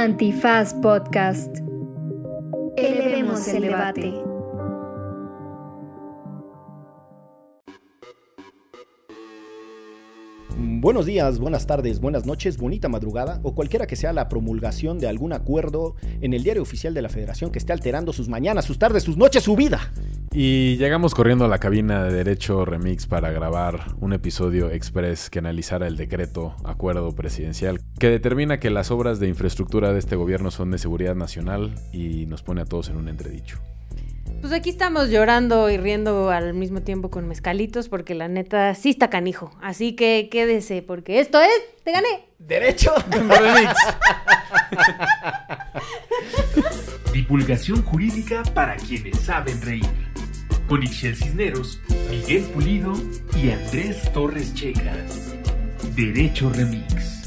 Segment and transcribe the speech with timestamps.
[0.00, 1.58] Antifaz Podcast.
[2.78, 4.14] Elevemos el debate.
[10.56, 15.06] Buenos días, buenas tardes, buenas noches, bonita madrugada o cualquiera que sea la promulgación de
[15.06, 18.78] algún acuerdo en el diario oficial de la Federación que esté alterando sus mañanas, sus
[18.78, 19.92] tardes, sus noches, su vida.
[20.32, 25.40] Y llegamos corriendo a la cabina de Derecho Remix para grabar un episodio express que
[25.40, 30.52] analizara el decreto acuerdo presidencial que determina que las obras de infraestructura de este gobierno
[30.52, 33.58] son de seguridad nacional y nos pone a todos en un entredicho.
[34.40, 38.90] Pues aquí estamos llorando y riendo al mismo tiempo con mezcalitos porque la neta sí
[38.90, 39.50] está canijo.
[39.60, 41.50] Así que quédese porque esto es,
[41.82, 42.28] te gané.
[42.38, 43.74] Derecho Remix.
[47.12, 50.10] Divulgación jurídica para quienes saben reír.
[50.70, 52.92] Con Ixel Cisneros, Miguel Pulido
[53.36, 54.94] y Andrés Torres Checa.
[55.96, 57.26] Derecho Remix.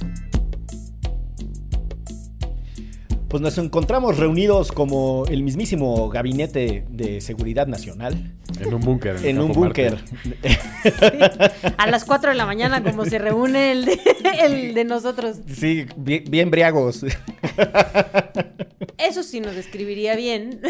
[3.27, 9.17] Pues nos encontramos reunidos como el mismísimo Gabinete de Seguridad Nacional En un búnker.
[9.25, 9.97] en un búnker.
[11.77, 13.99] A las 4 de la mañana como se reúne el de,
[14.41, 15.41] el de nosotros.
[15.53, 17.03] Sí, bien, bien briagos.
[18.97, 20.61] Eso sí nos describiría bien.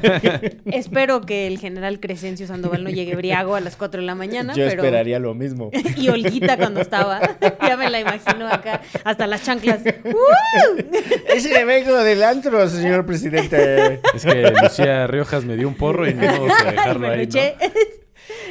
[0.66, 4.54] Espero que el general Crescencio Sandoval no llegue briago a las 4 de la mañana.
[4.54, 4.82] Yo pero...
[4.82, 5.70] esperaría lo mismo.
[5.96, 7.20] Y Olguita cuando estaba.
[7.62, 8.80] ya me la imagino acá.
[9.04, 9.80] Hasta las chanclas.
[10.04, 10.82] ¡Uh!
[11.28, 14.00] Ese vengo del antro, señor presidente.
[14.14, 17.26] Es que Lucía Riojas me dio un porro y no vamos a dejarlo ahí.
[17.26, 17.99] ¿no?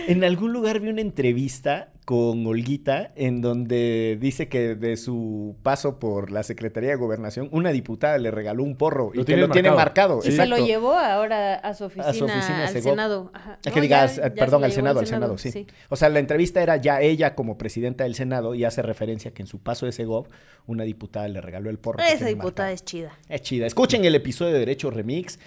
[0.09, 5.99] En algún lugar vi una entrevista con Olguita en donde dice que de su paso
[5.99, 9.41] por la Secretaría de Gobernación, una diputada le regaló un porro y Lo que tiene
[9.43, 10.21] lo tiene marcado.
[10.25, 12.81] Y se lo llevó ahora a su oficina, oficina al.
[12.81, 13.29] Senado.
[13.35, 13.59] Ajá.
[13.63, 15.67] No, que digas, ya- ya perdón, se al Senado, al Senado, sí.
[15.89, 19.43] O sea, la entrevista era ya ella como presidenta del Senado y hace referencia que
[19.43, 20.27] en su paso de Segov,
[20.65, 21.99] una diputada le regaló el porro.
[21.99, 22.69] Esa diputada marcado.
[22.73, 23.11] es chida.
[23.29, 23.67] Es chida.
[23.67, 25.37] Escuchen el episodio de Derecho Remix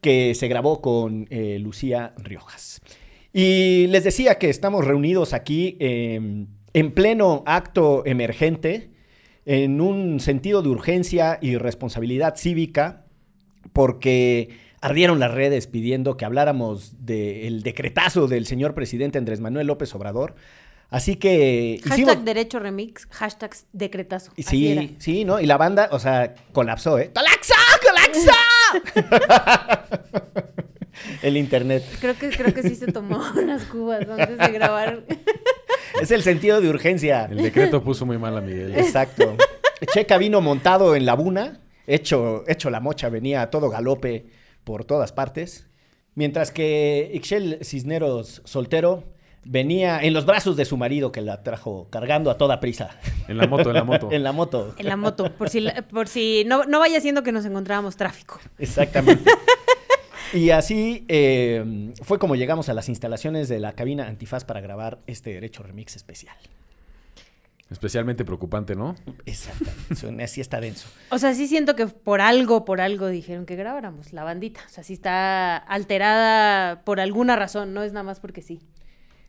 [0.00, 2.80] que se grabó con eh, Lucía Riojas.
[3.36, 8.92] Y les decía que estamos reunidos aquí eh, en pleno acto emergente,
[9.44, 13.06] en un sentido de urgencia y responsabilidad cívica,
[13.72, 19.92] porque ardieron las redes pidiendo que habláramos del decretazo del señor presidente Andrés Manuel López
[19.96, 20.36] Obrador.
[20.88, 22.24] Así que Hashtag hicimos...
[22.24, 24.30] derecho remix, hashtag decretazo.
[24.38, 25.40] Sí, sí, ¿no?
[25.40, 27.10] Y la banda, o sea, colapsó, ¿eh?
[27.12, 27.54] ¡Colapsó!
[27.82, 28.30] ¡Colapsó!
[31.22, 31.82] El internet.
[32.00, 35.02] Creo que, creo que sí se tomó unas cubas antes de grabar.
[36.00, 37.26] Es el sentido de urgencia.
[37.30, 38.74] El decreto puso muy mal a Miguel.
[38.76, 39.36] Exacto.
[39.92, 44.26] Checa vino montado en la buna, hecho, hecho la mocha, venía a todo galope
[44.64, 45.68] por todas partes.
[46.16, 49.04] Mientras que Ixchel Cisneros soltero
[49.44, 53.36] venía en los brazos de su marido que la trajo cargando a toda prisa En
[53.36, 54.08] la moto, en la moto.
[54.10, 54.74] en la moto.
[54.78, 57.96] En la moto, por si, la- por si no, no vaya siendo que nos encontrábamos
[57.96, 58.40] tráfico.
[58.58, 59.30] Exactamente.
[60.34, 64.98] Y así eh, fue como llegamos a las instalaciones de la cabina Antifaz para grabar
[65.06, 66.36] este Derecho Remix especial.
[67.70, 68.96] Especialmente preocupante, ¿no?
[69.26, 70.24] Exactamente.
[70.24, 70.88] Así está denso.
[71.10, 74.60] O sea, sí siento que por algo, por algo dijeron que grabáramos la bandita.
[74.66, 78.60] O sea, sí está alterada por alguna razón, no es nada más porque sí.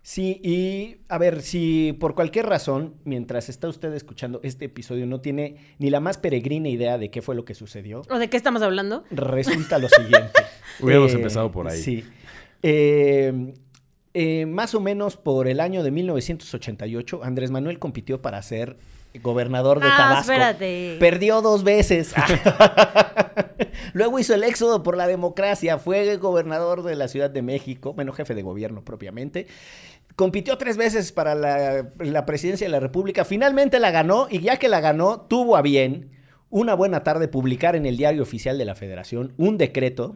[0.07, 5.19] Sí, y a ver, si por cualquier razón, mientras está usted escuchando este episodio, no
[5.19, 8.37] tiene ni la más peregrina idea de qué fue lo que sucedió, ¿O de qué
[8.37, 9.03] estamos hablando?
[9.09, 10.29] resulta lo siguiente.
[10.79, 11.81] Hubiéramos empezado por ahí.
[11.81, 12.03] Sí.
[12.61, 13.53] Eh,
[14.13, 18.77] eh, más o menos por el año de 1988, Andrés Manuel compitió para ser
[19.23, 20.31] gobernador de Ah, Tabasco.
[20.33, 20.97] espérate.
[20.99, 22.13] Perdió dos veces.
[23.93, 25.77] Luego hizo el éxodo por la democracia.
[25.77, 29.47] Fue gobernador de la Ciudad de México, bueno, jefe de gobierno propiamente.
[30.15, 33.25] Compitió tres veces para la, presidencia de la República.
[33.25, 36.11] Finalmente la ganó y ya que la ganó, tuvo a bien
[36.49, 40.15] una buena tarde publicar en el diario oficial de la Federación un decreto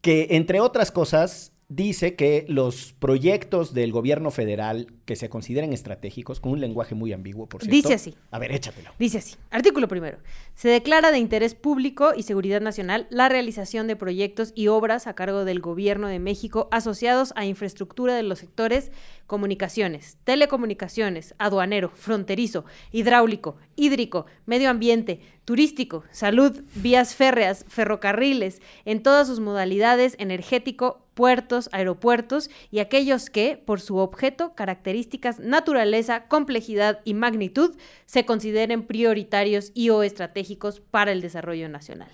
[0.00, 6.40] que, entre otras cosas, dice que los proyectos del gobierno federal que se consideren estratégicos,
[6.40, 7.74] con un lenguaje muy ambiguo, por cierto.
[7.74, 8.14] Dice así.
[8.30, 8.90] A ver, échatelo.
[8.98, 10.18] Dice así, artículo primero.
[10.54, 15.14] Se declara de interés público y seguridad nacional la realización de proyectos y obras a
[15.14, 18.92] cargo del Gobierno de México asociados a infraestructura de los sectores
[19.26, 29.26] comunicaciones, telecomunicaciones, aduanero, fronterizo, hidráulico, hídrico, medio ambiente, turístico, salud, vías férreas, ferrocarriles, en todas
[29.26, 37.14] sus modalidades, energético, puertos, aeropuertos y aquellos que, por su objeto, características, naturaleza, complejidad y
[37.14, 42.10] magnitud, se consideren prioritarios y o estratégicos para el desarrollo nacional.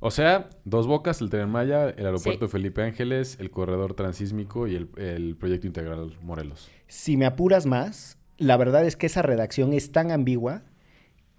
[0.00, 2.52] O sea, Dos Bocas, el Tren Maya, el aeropuerto Sí.
[2.52, 6.70] Felipe Ángeles, el corredor transísmico y el, el proyecto integral Morelos.
[6.86, 10.62] Si me apuras más, la verdad es que esa redacción es tan ambigua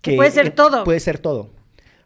[0.01, 0.15] que...
[0.15, 0.83] Puede ser todo.
[0.83, 1.49] Puede ser todo.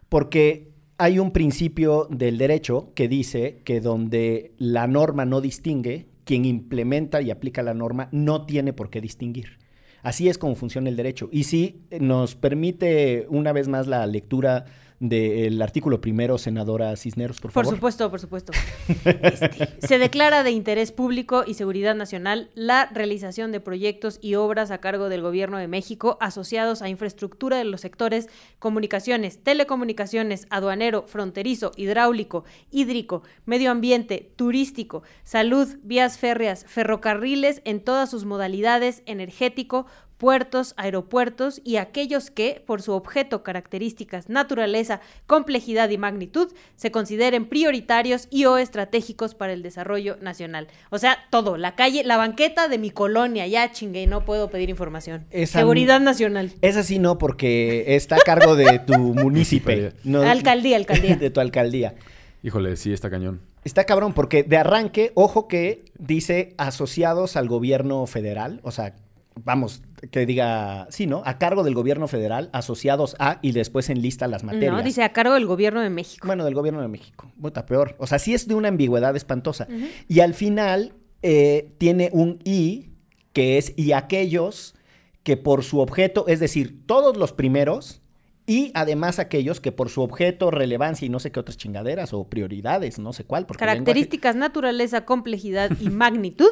[0.08, 6.44] Porque hay un principio del derecho que dice que donde la norma no distingue, quien
[6.44, 9.58] implementa y aplica la norma no tiene por qué distinguir.
[10.02, 11.28] Así es como funciona el derecho.
[11.32, 14.66] Y si nos permite una vez más la lectura
[15.00, 17.66] del artículo primero, senadora Cisneros, por favor.
[17.66, 18.52] Por supuesto, por supuesto.
[19.04, 24.70] Este, se declara de interés público y seguridad nacional la realización de proyectos y obras
[24.70, 31.04] a cargo del Gobierno de México asociados a infraestructura de los sectores comunicaciones, telecomunicaciones, aduanero,
[31.06, 39.86] fronterizo, hidráulico, hídrico, medio ambiente, turístico, salud, vías férreas, ferrocarriles en todas sus modalidades, energético,
[40.18, 47.46] puertos, aeropuertos y aquellos que, por su objeto, características, naturaleza, complejidad y magnitud, se consideren
[47.46, 50.68] prioritarios y o estratégicos para el desarrollo nacional.
[50.90, 54.70] O sea, todo, la calle, la banqueta de mi colonia, ya chingue, no puedo pedir
[54.70, 55.26] información.
[55.46, 56.52] Seguridad nacional.
[56.60, 59.92] Es así no, porque está a cargo de tu municipio.
[60.24, 61.16] alcaldía, alcaldía.
[61.16, 61.94] De tu alcaldía.
[62.42, 63.40] Híjole, sí, está cañón.
[63.64, 68.94] Está cabrón, porque de arranque, ojo que dice asociados al gobierno federal, o sea,
[69.42, 71.22] vamos, que diga, sí, ¿no?
[71.24, 74.72] A cargo del gobierno federal, asociados a, y después enlista las materias.
[74.72, 76.26] No, dice a cargo del gobierno de México.
[76.26, 77.30] Bueno, del gobierno de México.
[77.40, 77.96] Puta, peor.
[77.98, 79.66] O sea, sí es de una ambigüedad espantosa.
[80.08, 82.90] Y al final eh, tiene un y,
[83.32, 84.74] que es y aquellos
[85.22, 88.02] que por su objeto, es decir, todos los primeros,
[88.46, 92.24] y además aquellos que por su objeto, relevancia y no sé qué otras chingaderas o
[92.24, 93.46] prioridades, no sé cuál.
[93.46, 96.50] Características, naturaleza, complejidad y magnitud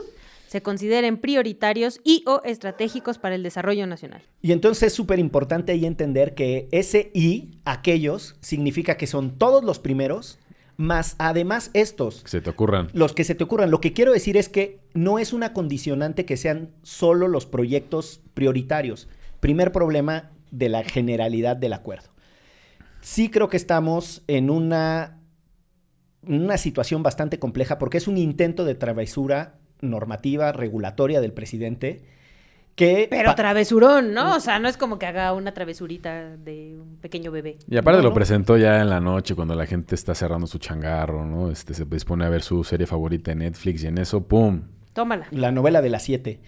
[0.52, 4.20] se consideren prioritarios y o estratégicos para el desarrollo nacional.
[4.42, 9.64] Y entonces es súper importante ahí entender que ese y, aquellos, significa que son todos
[9.64, 10.38] los primeros,
[10.76, 12.22] más además estos.
[12.24, 12.88] Que se te ocurran.
[12.92, 13.70] Los que se te ocurran.
[13.70, 18.20] Lo que quiero decir es que no es una condicionante que sean solo los proyectos
[18.34, 19.08] prioritarios.
[19.40, 22.10] Primer problema de la generalidad del acuerdo.
[23.00, 25.18] Sí creo que estamos en una,
[26.26, 32.02] una situación bastante compleja porque es un intento de travesura normativa regulatoria del presidente
[32.74, 33.06] que...
[33.10, 34.36] Pero travesurón, ¿no?
[34.36, 37.58] O sea, no es como que haga una travesurita de un pequeño bebé.
[37.68, 41.26] Y aparte lo presentó ya en la noche cuando la gente está cerrando su changarro,
[41.26, 41.50] ¿no?
[41.50, 44.62] Este se dispone a ver su serie favorita en Netflix y en eso, ¡pum!
[44.94, 45.26] Tómala.
[45.30, 46.40] La novela de las siete.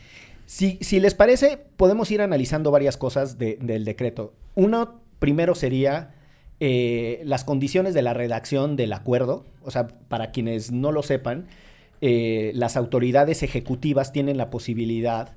[0.47, 4.35] Si, si les parece, podemos ir analizando varias cosas del decreto.
[4.55, 6.15] Uno, primero sería
[6.61, 9.45] eh, las condiciones de la redacción del acuerdo.
[9.63, 11.47] O sea, para quienes no lo sepan,
[12.01, 15.37] eh, las autoridades ejecutivas tienen la posibilidad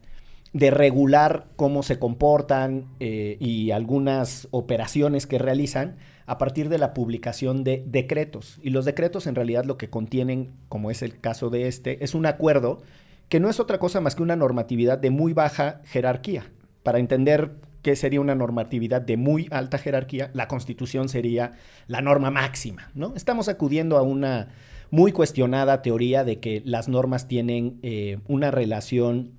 [0.54, 6.94] de regular cómo se comportan eh, y algunas operaciones que realizan a partir de la
[6.94, 8.60] publicación de decretos.
[8.62, 12.16] Y los decretos en realidad lo que contienen, como es el caso de este, es
[12.16, 12.82] un acuerdo
[13.30, 16.52] que no es otra cosa más que una normatividad de muy baja jerarquía.
[16.84, 21.54] Para entender qué sería una normatividad de muy alta jerarquía, la constitución sería
[21.88, 23.14] la norma máxima, ¿no?
[23.16, 24.50] Estamos acudiendo a una
[24.90, 29.32] muy cuestionada teoría de que las normas tienen eh, una relación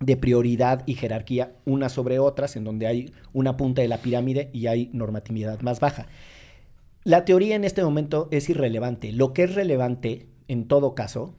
[0.00, 4.50] de prioridad y jerarquía unas sobre otras, en donde hay una punta de la pirámide
[4.52, 6.06] y hay normatividad más baja.
[7.04, 9.12] La teoría en este momento es irrelevante.
[9.12, 11.34] Lo que es relevante, en todo caso,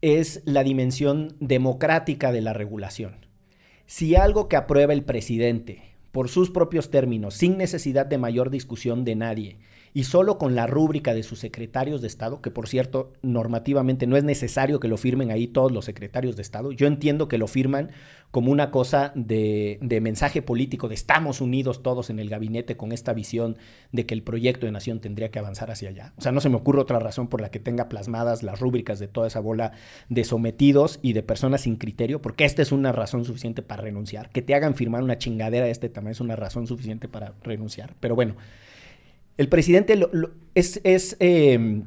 [0.00, 3.26] es la dimensión democrática de la regulación.
[3.86, 5.82] Si algo que aprueba el presidente,
[6.12, 9.58] por sus propios términos, sin necesidad de mayor discusión de nadie,
[9.94, 14.16] y solo con la rúbrica de sus secretarios de Estado, que por cierto, normativamente no
[14.16, 16.72] es necesario que lo firmen ahí todos los secretarios de Estado.
[16.72, 17.90] Yo entiendo que lo firman
[18.30, 23.14] como una cosa de, mensaje político, de estamos unidos todos en el gabinete con esta
[23.14, 23.56] visión
[23.90, 26.12] de que el proyecto de nación tendría que avanzar hacia allá.
[26.18, 28.98] O sea, no se me ocurre otra razón por la que tenga plasmadas las rúbricas
[28.98, 29.72] de toda esa bola
[30.10, 34.28] de sometidos y de personas sin criterio, porque esta es una razón suficiente para renunciar.
[34.30, 37.94] Que te hagan firmar una chingadera de este también es una razón suficiente para renunciar.
[38.00, 38.36] Pero bueno.
[39.38, 39.98] El presidente
[40.54, 41.84] es, em,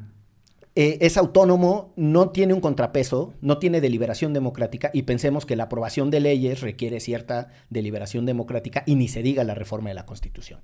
[0.75, 5.63] eh, es, autónomo, no tiene un contrapeso, no tiene deliberación democrática y pensemos que la
[5.63, 10.05] aprobación de leyes requiere cierta deliberación democrática y ni se diga la reforma de la
[10.05, 10.62] Constitución.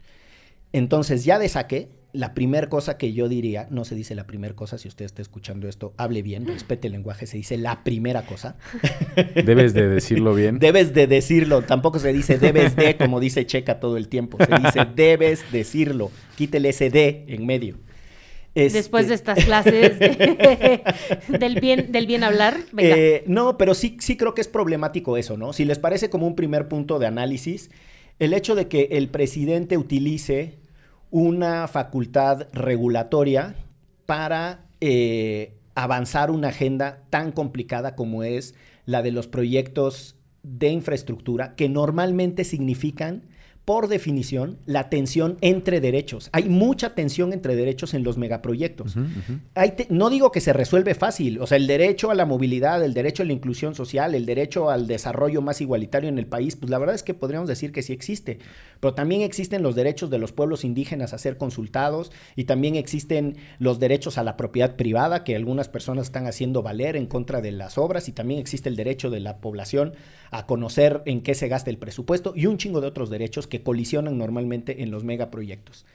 [0.72, 4.56] Entonces, ya de saque, la primera cosa que yo diría, no se dice la primera
[4.56, 8.26] cosa, si usted está escuchando esto, hable bien, respete el lenguaje, se dice la primera
[8.26, 8.56] cosa.
[9.36, 10.60] Debes de decirlo bien.
[10.60, 14.56] Debes de decirlo, tampoco se dice debes de, como dice Checa todo el tiempo, se
[14.56, 17.78] dice debes decirlo, quítele ese de en medio.
[18.56, 22.58] Después de este estas clases del, bien, del bien hablar.
[22.78, 25.54] Eh, no, pero sí, sí creo que es problemático eso, ¿no?
[25.54, 27.70] Si les parece como un primer punto de análisis,
[28.18, 30.58] el hecho de que el presidente utilice
[31.12, 33.56] una facultad regulatoria
[34.06, 41.56] para eh, avanzar una agenda tan complicada como es la de los proyectos de infraestructura,
[41.56, 43.24] que normalmente significan
[43.68, 46.30] por definición, la tensión entre derechos.
[46.32, 48.96] Hay mucha tensión entre derechos en los megaproyectos.
[49.56, 52.94] Hay no digo que se resuelve fácil, o sea, el derecho a la movilidad, el
[52.94, 56.70] derecho a la inclusión social, el derecho al desarrollo más igualitario en el país, pues
[56.70, 58.40] la verdad es que podríamos decir que sí existe,
[58.80, 63.36] pero también existen los derechos de los pueblos indígenas a ser consultados y también existen
[63.60, 67.52] los derechos a la propiedad privada que algunas personas están haciendo valer en contra de
[67.52, 69.94] las obras y también existe el derecho de la población
[70.32, 73.57] a conocer en qué se gasta el presupuesto y un chingo de otros derechos que
[73.64, 75.86] colisionan normalmente en los megaproyectos.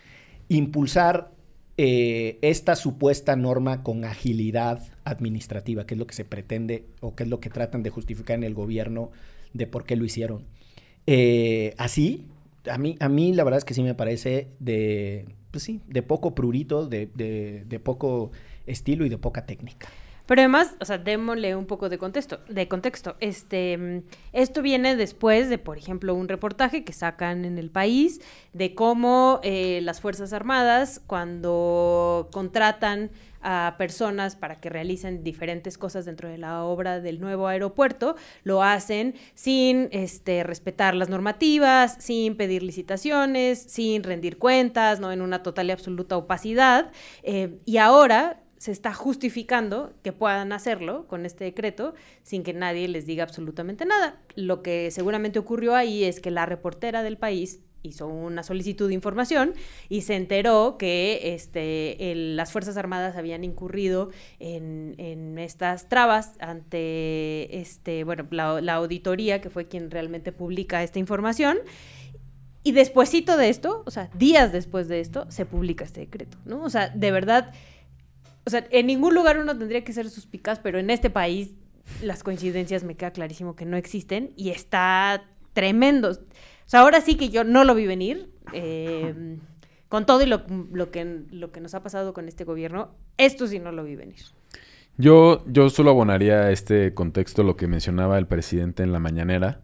[0.48, 1.30] Impulsar
[1.76, 7.22] eh, esta supuesta norma con agilidad administrativa, que es lo que se pretende o que
[7.24, 9.10] es lo que tratan de justificar en el gobierno
[9.52, 10.44] de por qué lo hicieron.
[11.06, 12.26] Eh, así,
[12.70, 16.02] a mí, a mí la verdad es que sí me parece de, pues sí, de
[16.02, 18.30] poco prurito, de, de poco
[18.66, 19.88] estilo y de poca técnica.
[20.32, 22.40] Pero además, o sea, démosle un poco de contexto.
[22.48, 23.16] De contexto.
[23.20, 28.22] Este, esto viene después de, por ejemplo, un reportaje que sacan en el país
[28.54, 33.10] de cómo eh, las Fuerzas Armadas, cuando contratan
[33.42, 38.62] a personas para que realicen diferentes cosas dentro de la obra del nuevo aeropuerto, lo
[38.62, 45.12] hacen sin este, respetar las normativas, sin pedir licitaciones, sin rendir cuentas, ¿no?
[45.12, 46.90] en una total y absoluta opacidad.
[47.22, 52.86] Eh, y ahora se está justificando que puedan hacerlo con este decreto sin que nadie
[52.86, 54.20] les diga absolutamente nada.
[54.36, 58.94] Lo que seguramente ocurrió ahí es que la reportera del país hizo una solicitud de
[58.94, 59.54] información
[59.88, 68.04] y se enteró que este, las Fuerzas Armadas habían incurrido en, estas trabas ante este,
[68.04, 71.58] bueno, la, auditoría, que fue quien realmente publica esta información.
[72.62, 76.62] Y despuésito de esto, o sea, días después de esto, se publica este decreto, ¿no?
[76.62, 77.52] O sea, de verdad
[78.44, 81.54] o sea, en ningún lugar uno tendría que ser suspicaz, pero en este país
[82.02, 86.10] las coincidencias me queda clarísimo que no existen y está tremendo.
[86.10, 86.16] O
[86.66, 88.30] sea, ahora sí que yo no lo vi venir.
[88.52, 89.38] Eh,
[89.92, 90.46] con todo y lo,
[90.90, 94.22] que, lo que nos ha pasado con este gobierno, esto sí no lo vi venir.
[94.96, 99.60] Yo, yo solo abonaría a este contexto lo que mencionaba el presidente en la mañanera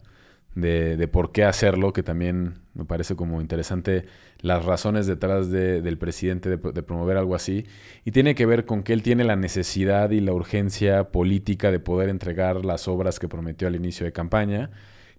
[0.61, 4.05] de, por qué hacerlo, que también me parece como interesante
[4.41, 7.65] las razones detrás del presidente de, promover algo así.
[8.05, 11.79] Y tiene que ver con que él tiene la necesidad y la urgencia política de
[11.79, 14.71] poder entregar las obras que prometió al inicio de campaña.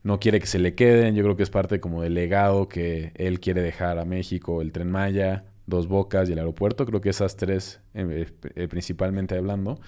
[0.03, 3.13] No quiere que se le queden, yo creo que es parte como del legado que
[3.17, 7.11] él quiere dejar a México, el tren Maya, Dos Bocas y el aeropuerto, creo que
[7.11, 9.81] esas tres eh, eh, principalmente hablando.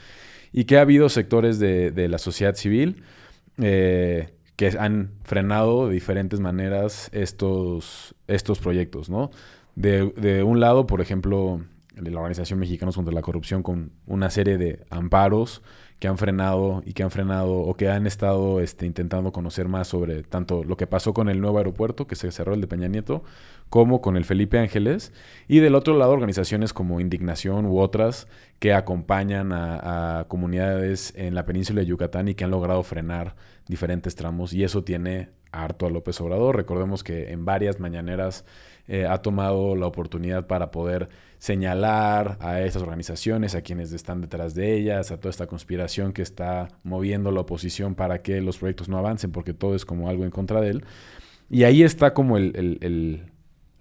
[0.52, 3.02] Y que ha habido sectores de, la sociedad civil.
[3.59, 9.30] Eh, que han frenado de diferentes maneras estos, estos proyectos, ¿no?
[9.75, 11.62] De, un lado, por ejemplo,
[11.97, 15.62] la Organización Mexicanos contra la Corrupción con una serie de amparos
[16.02, 19.87] que han frenado y que han frenado o que han estado este, intentando conocer más
[19.87, 22.88] sobre tanto lo que pasó con el nuevo aeropuerto, que se cerró el de Peña
[22.88, 23.23] Nieto,
[23.68, 25.12] como con el Felipe Ángeles.
[25.47, 28.26] Y del otro lado, organizaciones como Indignación u otras
[28.59, 33.37] que acompañan a, a comunidades en la península de Yucatán y que han logrado frenar
[33.68, 36.56] diferentes tramos y eso tiene harto a López Obrador.
[36.56, 38.44] Recordemos que en varias mañaneras
[38.92, 41.08] eh, ha tomado la oportunidad para poder
[41.38, 46.20] señalar a estas organizaciones, a quienes están detrás de ellas, a toda esta conspiración que
[46.20, 50.25] está moviendo la oposición para que los proyectos no avancen, porque todo es como algo
[50.25, 50.84] en contra de él.
[51.49, 53.22] Y ahí está como el,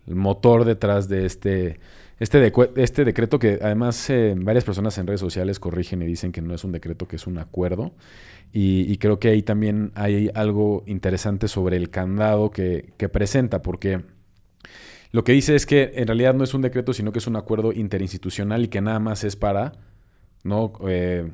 [0.07, 1.81] motor detrás de este,
[2.19, 6.41] este, este decreto que además eh, varias personas en redes sociales corrigen y dicen que
[6.41, 7.91] no es un decreto, que es un acuerdo.
[8.53, 14.03] Y, creo que ahí también hay algo interesante sobre el candado que, presenta, porque
[15.11, 17.35] lo que dice es que en realidad no es un decreto, sino que es un
[17.35, 19.73] acuerdo interinstitucional y que nada más es para
[20.43, 20.73] ¿no?
[20.87, 21.31] Eh,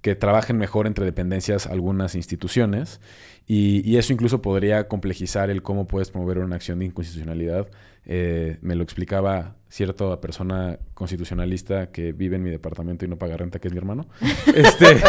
[0.00, 3.00] que trabajen mejor entre dependencias algunas instituciones.
[3.46, 7.68] Y, eso incluso podría complejizar el cómo puedes promover una acción de inconstitucionalidad.
[8.06, 13.36] Eh, me lo explicaba cierta persona constitucionalista que vive en mi departamento y no paga
[13.36, 14.06] renta, que es mi hermano.
[14.54, 15.02] este,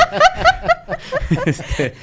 [1.46, 1.94] este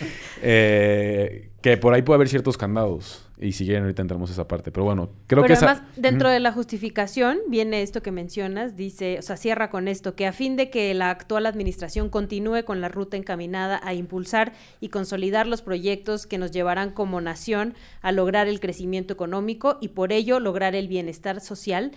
[0.42, 3.27] eh, que por ahí puede haber ciertos candados.
[3.40, 4.72] Y si quieren, ahorita entramos a esa parte.
[4.72, 9.22] Pero bueno, creo que además, dentro de la justificación viene esto que mencionas, dice, o
[9.22, 12.88] sea, cierra con esto, que a fin de que la actual administración continúe con la
[12.88, 18.48] ruta encaminada a impulsar y consolidar los proyectos que nos llevarán como nación a lograr
[18.48, 21.92] el crecimiento económico y por ello lograr el bienestar social,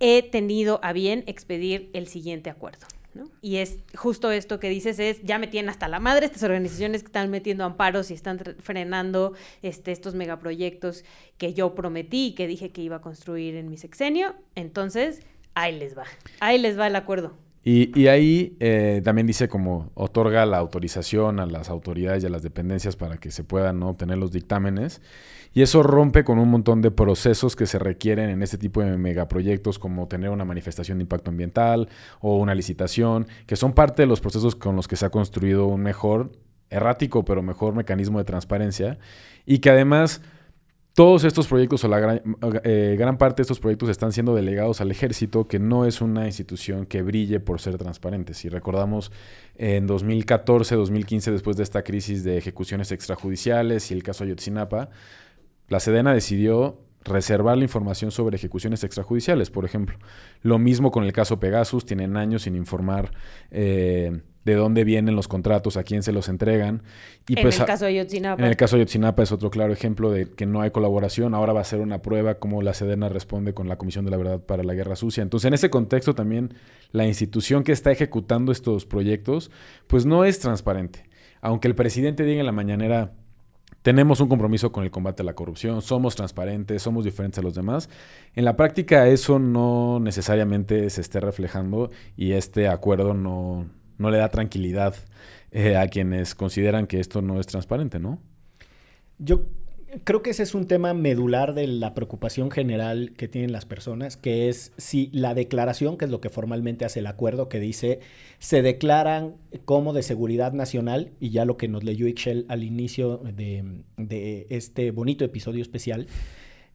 [0.00, 2.86] he tenido a bien expedir el siguiente acuerdo.
[3.40, 7.02] Y es justo esto que dices, es ya me tienen hasta la madre estas organizaciones
[7.02, 11.04] que están metiendo amparos y están frenando este, estos megaproyectos
[11.38, 14.34] que yo prometí y que dije que iba a construir en mi sexenio.
[14.54, 15.20] Entonces,
[15.54, 16.04] ahí les va,
[16.40, 17.34] ahí les va el acuerdo.
[17.64, 22.30] Y, y ahí eh, también dice como otorga la autorización a las autoridades y a
[22.30, 23.90] las dependencias para que se puedan ¿no?
[23.90, 25.00] obtener los dictámenes.
[25.54, 28.96] Y eso rompe con un montón de procesos que se requieren en este tipo de
[28.96, 31.88] megaproyectos, como tener una manifestación de impacto ambiental
[32.20, 35.66] o una licitación, que son parte de los procesos con los que se ha construido
[35.66, 36.32] un mejor,
[36.70, 38.98] errático, pero mejor mecanismo de transparencia.
[39.44, 40.22] Y que además
[40.94, 42.22] todos estos proyectos o la gran,
[42.64, 46.26] eh, gran, parte de estos proyectos están siendo delegados al ejército, que no es una
[46.26, 48.34] institución que brille por ser transparente.
[48.34, 49.10] Si recordamos
[49.56, 54.90] en 2014, 2015, después de esta crisis de ejecuciones extrajudiciales y el caso Ayotzinapa,
[55.68, 59.98] la Sedena decidió reservar la información sobre ejecuciones extrajudiciales, por ejemplo.
[60.42, 63.12] Lo mismo con el caso Pegasus, tienen años sin informar.
[63.50, 66.82] Eh, de dónde vienen los contratos, a quién se los entregan.
[67.28, 68.42] Y en pues, el caso de Yotzinapa.
[68.42, 71.34] En el caso de Yotzinapa es otro claro ejemplo de que no hay colaboración.
[71.34, 74.16] Ahora va a ser una prueba cómo la Sedena responde con la Comisión de la
[74.16, 75.22] Verdad para la Guerra Sucia.
[75.22, 76.54] Entonces, en ese contexto también
[76.90, 79.50] la institución que está ejecutando estos proyectos,
[79.86, 81.08] pues no es transparente.
[81.40, 83.12] Aunque el presidente diga en la mañanera,
[83.82, 87.54] tenemos un compromiso con el combate a la corrupción, somos transparentes, somos diferentes a los
[87.54, 87.88] demás.
[88.34, 93.66] En la práctica eso no necesariamente se esté reflejando y este acuerdo no,
[93.98, 94.94] no le da tranquilidad
[95.50, 98.18] eh, a quienes consideran que esto no es transparente, ¿no?
[99.18, 99.42] Yo
[100.04, 104.16] creo que ese es un tema medular de la preocupación general que tienen las personas,
[104.16, 108.00] que es si la declaración, que es lo que formalmente hace el acuerdo, que dice
[108.38, 113.18] se declaran como de seguridad nacional, y ya lo que nos leyó Ixchel al inicio
[113.18, 116.06] de, este bonito episodio especial,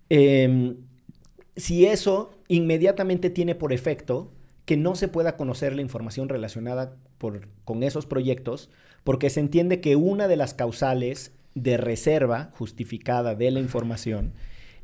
[0.09, 0.77] em,
[1.55, 4.31] si eso inmediatamente tiene por efecto
[4.65, 8.69] que no se pueda conocer la información relacionada con esos proyectos,
[9.03, 14.33] porque se entiende que una de las causales de reserva justificada de la información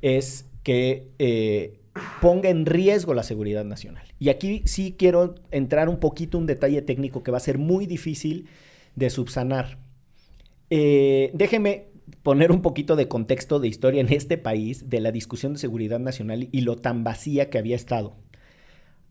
[0.02, 1.80] es que eh,
[2.22, 4.06] ponga en riesgo la seguridad nacional.
[4.20, 7.86] Y aquí sí quiero entrar un poquito un detalle técnico que va a ser muy
[7.86, 8.48] difícil
[8.96, 9.78] de subsanar.
[10.70, 11.88] Eh, déjeme
[12.22, 16.00] poner un poquito de contexto de historia en este país de la discusión de seguridad
[16.00, 18.16] nacional y lo tan vacía que había estado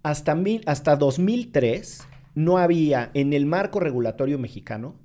[0.02, 4.96] hasta, mil, hasta 2003 no había en el marco regulatorio mexicano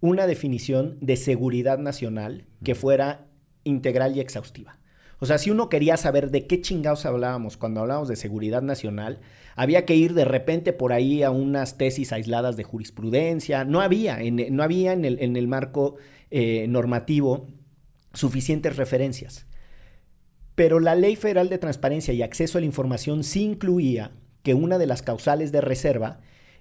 [0.00, 3.26] una definición de seguridad nacional que fuera
[3.64, 4.78] integral y exhaustiva.
[5.18, 9.20] O sea, si uno quería saber de qué chingados hablábamos cuando hablábamos de seguridad nacional,
[9.54, 13.64] había que ir de repente por ahí a unas tesis aisladas de jurisprudencia.
[13.64, 15.96] No había, en, no había en, el, marco
[16.30, 17.46] eh, normativo
[18.12, 19.46] suficientes referencias.
[20.54, 24.78] Pero la Ley Federal de Transparencia y Acceso a la Información sí incluía que una
[24.78, 26.20] de las causales de reserva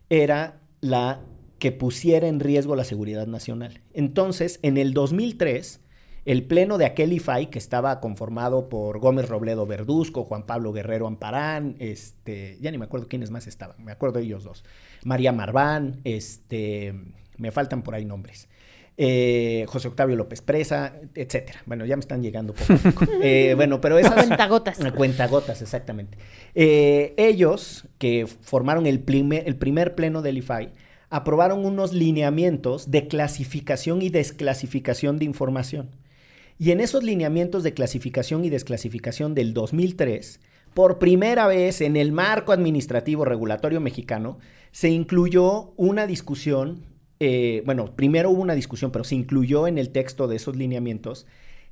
[0.09, 1.21] era la
[1.59, 3.81] que pusiera en riesgo la seguridad nacional.
[3.93, 5.81] Entonces, en el 2003,
[6.25, 11.07] el pleno de aquel IFAI, que estaba conformado por Gómez Robledo Verduzco, Juan Pablo Guerrero
[11.07, 14.65] Amparán, este, ya ni me acuerdo quiénes más estaban, me acuerdo de ellos dos,
[15.03, 16.95] María Marván, este,
[17.37, 18.49] me faltan por ahí nombres.
[18.97, 21.61] Eh, José Octavio López Presa, etcétera.
[21.65, 23.05] Bueno, ya me están llegando poco a poco.
[23.21, 24.13] Eh, bueno, pero esas...
[24.13, 24.79] Cuentagotas.
[24.95, 26.17] Cuentagotas, exactamente.
[26.53, 30.71] Eh, ellos, que formaron el primer, el primer pleno del IFAI,
[31.15, 35.89] aprobaron unos lineamientos de clasificación y desclasificación de información.
[36.57, 40.39] Y en esos lineamientos de clasificación y desclasificación del 2003,
[40.73, 44.39] por primera vez en el marco administrativo regulatorio mexicano,
[44.71, 46.83] se incluyó una discusión
[47.19, 51.25] eh, bueno, primero hubo una discusión, pero se incluyó en el texto de esos lineamientos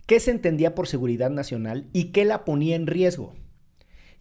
[0.05, 3.33] qué se entendía por seguridad nacional y qué la ponía en riesgo.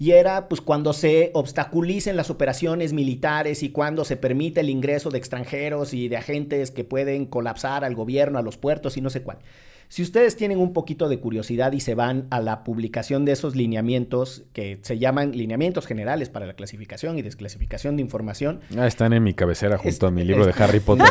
[0.02, 5.10] Y era pues cuando se obstaculicen las operaciones militares y cuando se permite el ingreso
[5.10, 9.10] de extranjeros y de agentes que pueden colapsar al gobierno, a los puertos y no
[9.10, 9.38] sé cuál.
[9.86, 13.54] Si ustedes tienen un poquito de curiosidad y se van a la publicación de esos
[13.54, 18.58] lineamientos que se llaman lineamientos generales para la clasificación y desclasificación de información.
[18.76, 21.06] Ah, están en mi cabecera junto a mi libro de Harry Potter.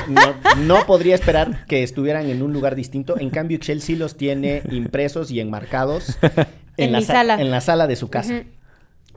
[0.66, 3.18] No, podría esperar que estuvieran en un lugar distinto.
[3.18, 6.18] En cambio, Excel sí los tiene impresos y enmarcados
[6.76, 7.40] en, la, sala.
[7.40, 8.44] en la sala de su casa.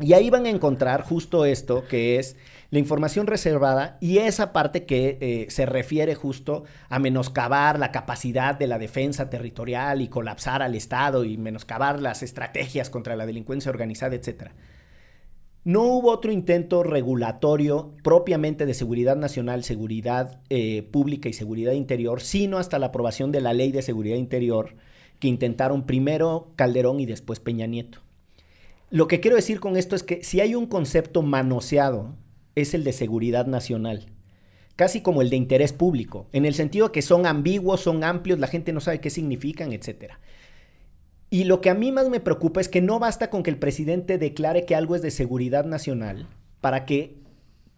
[0.00, 2.36] Y ahí van a encontrar justo esto, que es
[2.70, 8.58] la información reservada y esa parte que eh, se refiere justo a menoscabar la capacidad
[8.58, 13.70] de la defensa territorial y colapsar al Estado y menoscabar las estrategias contra la delincuencia
[13.70, 14.50] organizada, etc.
[15.62, 22.20] No hubo otro intento regulatorio propiamente de seguridad nacional, seguridad eh, pública y seguridad interior,
[22.20, 24.74] sino hasta la aprobación de la ley de seguridad interior
[25.20, 28.00] que intentaron primero Calderón y después Peña Nieto.
[28.94, 32.14] Lo que quiero decir con esto es que si hay un concepto manoseado
[32.54, 34.06] es el de seguridad nacional,
[34.76, 38.46] casi como el de interés público, en el sentido que son ambiguos, son amplios, la
[38.46, 40.12] gente no sabe qué significan, etc.
[41.28, 43.58] Y lo que a mí más me preocupa es que no basta con que el
[43.58, 46.28] presidente declare que algo es de seguridad nacional
[46.60, 47.16] para que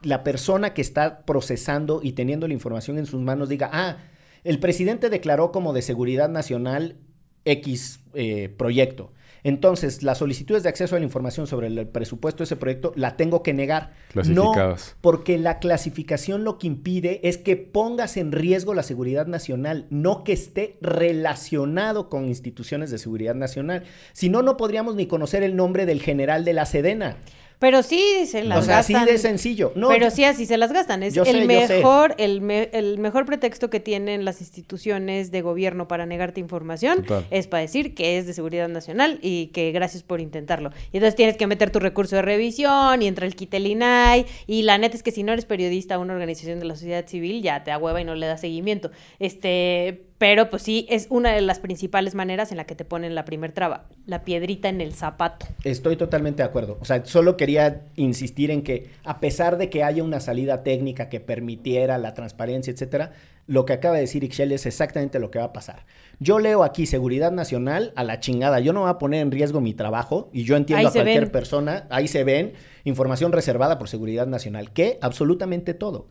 [0.03, 3.97] la persona que está procesando y teniendo la información en sus manos diga, ah,
[4.45, 6.99] el presidente declaró como de seguridad nacional
[7.47, 9.15] X eh, proyecto.
[9.45, 13.17] Entonces, las solicitudes de acceso a la información sobre el presupuesto de ese proyecto la
[13.17, 13.95] tengo que negar.
[14.27, 14.53] No,
[15.01, 20.25] porque la clasificación lo que impide es que pongas en riesgo la seguridad nacional, no
[20.25, 23.85] que esté relacionado con instituciones de seguridad nacional.
[24.13, 27.17] Si no, no podríamos ni conocer el nombre del general de la Sedena.
[27.59, 29.73] Pero sí se las o sea, así de sencillo.
[29.75, 31.03] No, pero sí así se las gastan.
[31.03, 36.41] Es el mejor, el, el, mejor pretexto que tienen las instituciones de gobierno para negarte
[36.41, 40.71] información es para decir que es de seguridad nacional y que gracias por intentarlo.
[40.93, 44.27] Y entonces tienes que meter tu recurso de revisión y entra el Kitelinay.
[44.47, 47.07] Y la neta es que si no eres periodista o una organización de la sociedad
[47.07, 48.91] civil, ya te hueva y no le da seguimiento.
[49.19, 53.15] Este, pero pues sí, es una de las principales maneras en la que te ponen
[53.15, 55.47] la primer traba, la piedrita en el zapato.
[55.65, 56.79] Estoy totalmente de acuerdo.
[56.81, 61.09] O sea, solo quería insistir en que a pesar de que haya una salida técnica
[61.09, 63.13] que permitiera la transparencia, etcétera,
[63.47, 65.85] lo que acaba de decir Ixchel es exactamente lo que va a pasar.
[66.19, 68.59] Yo leo aquí seguridad nacional a la chingada.
[68.61, 71.87] Yo no voy a poner en riesgo mi trabajo y yo entiendo a cualquier persona,
[71.91, 72.55] ahí se ven,
[72.87, 76.07] información reservada por seguridad nacional, que absolutamente todo.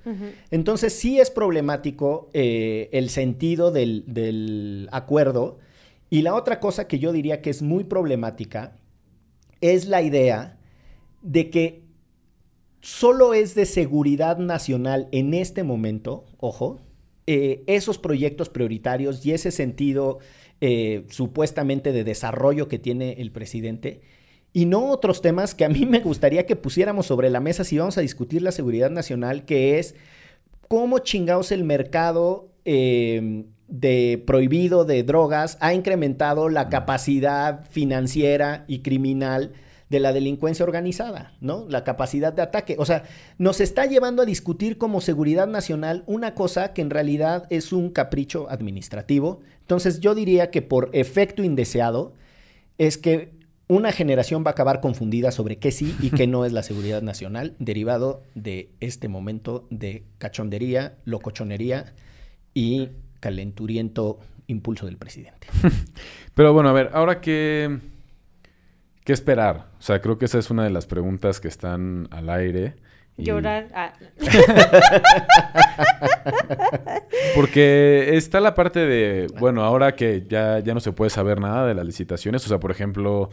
[0.52, 5.58] Entonces sí es problemático eh, el sentido del, del acuerdo.
[6.10, 8.76] Y la otra cosa que yo diría que es muy problemática
[9.62, 10.58] es la idea
[11.22, 11.84] de que
[12.82, 16.82] solo es de seguridad nacional en este momento, ojo,
[17.26, 20.20] eh, esos proyectos prioritarios y ese sentido
[20.60, 24.02] eh, supuestamente de desarrollo que tiene el presidente
[24.56, 27.78] y no otros temas que a mí me gustaría que pusiéramos sobre la mesa si
[27.78, 29.96] vamos a discutir la seguridad nacional, que es
[30.70, 38.80] cómo chingados el mercado eh, de prohibido de drogas ha incrementado la capacidad financiera y
[38.80, 39.52] criminal
[39.90, 41.66] de la delincuencia organizada, ¿no?
[41.68, 42.78] La capacidad de ataque.
[42.80, 43.04] O sea,
[43.38, 47.90] nos está llevando a discutir como seguridad nacional una cosa que en realidad es un
[47.90, 49.42] capricho administrativo.
[49.60, 52.14] Entonces yo diría que por efecto indeseado
[52.78, 53.35] es que
[53.68, 57.02] una generación va a acabar confundida sobre qué sí y qué no es la seguridad
[57.02, 61.94] nacional, derivado de este momento de cachondería, locochonería
[62.54, 65.48] y calenturiento impulso del presidente.
[66.36, 67.80] Pero bueno, a ver, ahora que
[69.06, 69.68] ¿Qué esperar?
[69.78, 72.74] O sea, creo que esa es una de las preguntas que están al aire.
[73.18, 73.68] Llorar.
[73.72, 73.94] Ah.
[77.36, 81.68] Porque está la parte de, bueno, ahora que ya, ya no se puede saber nada
[81.68, 83.30] de las licitaciones, o sea, por ejemplo,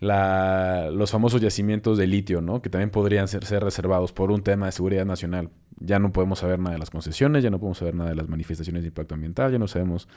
[0.00, 2.62] los famosos yacimientos de litio, ¿no?
[2.62, 5.50] Que también podrían ser, ser reservados por un tema de seguridad nacional.
[5.80, 8.28] Ya no podemos saber nada de las concesiones, ya no podemos saber nada de las
[8.28, 10.08] manifestaciones de impacto ambiental, ya no sabemos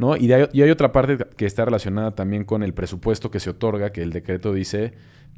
[0.00, 0.16] ¿no?
[0.16, 4.02] Y, hay, otra parte que está relacionada también con el presupuesto que se otorga, que
[4.02, 4.94] el decreto dice,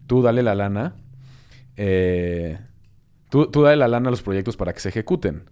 [0.06, 0.94] tú dale la lana,
[1.76, 2.60] eh,
[3.28, 5.44] tú, dale la lana a los proyectos para que se ejecuten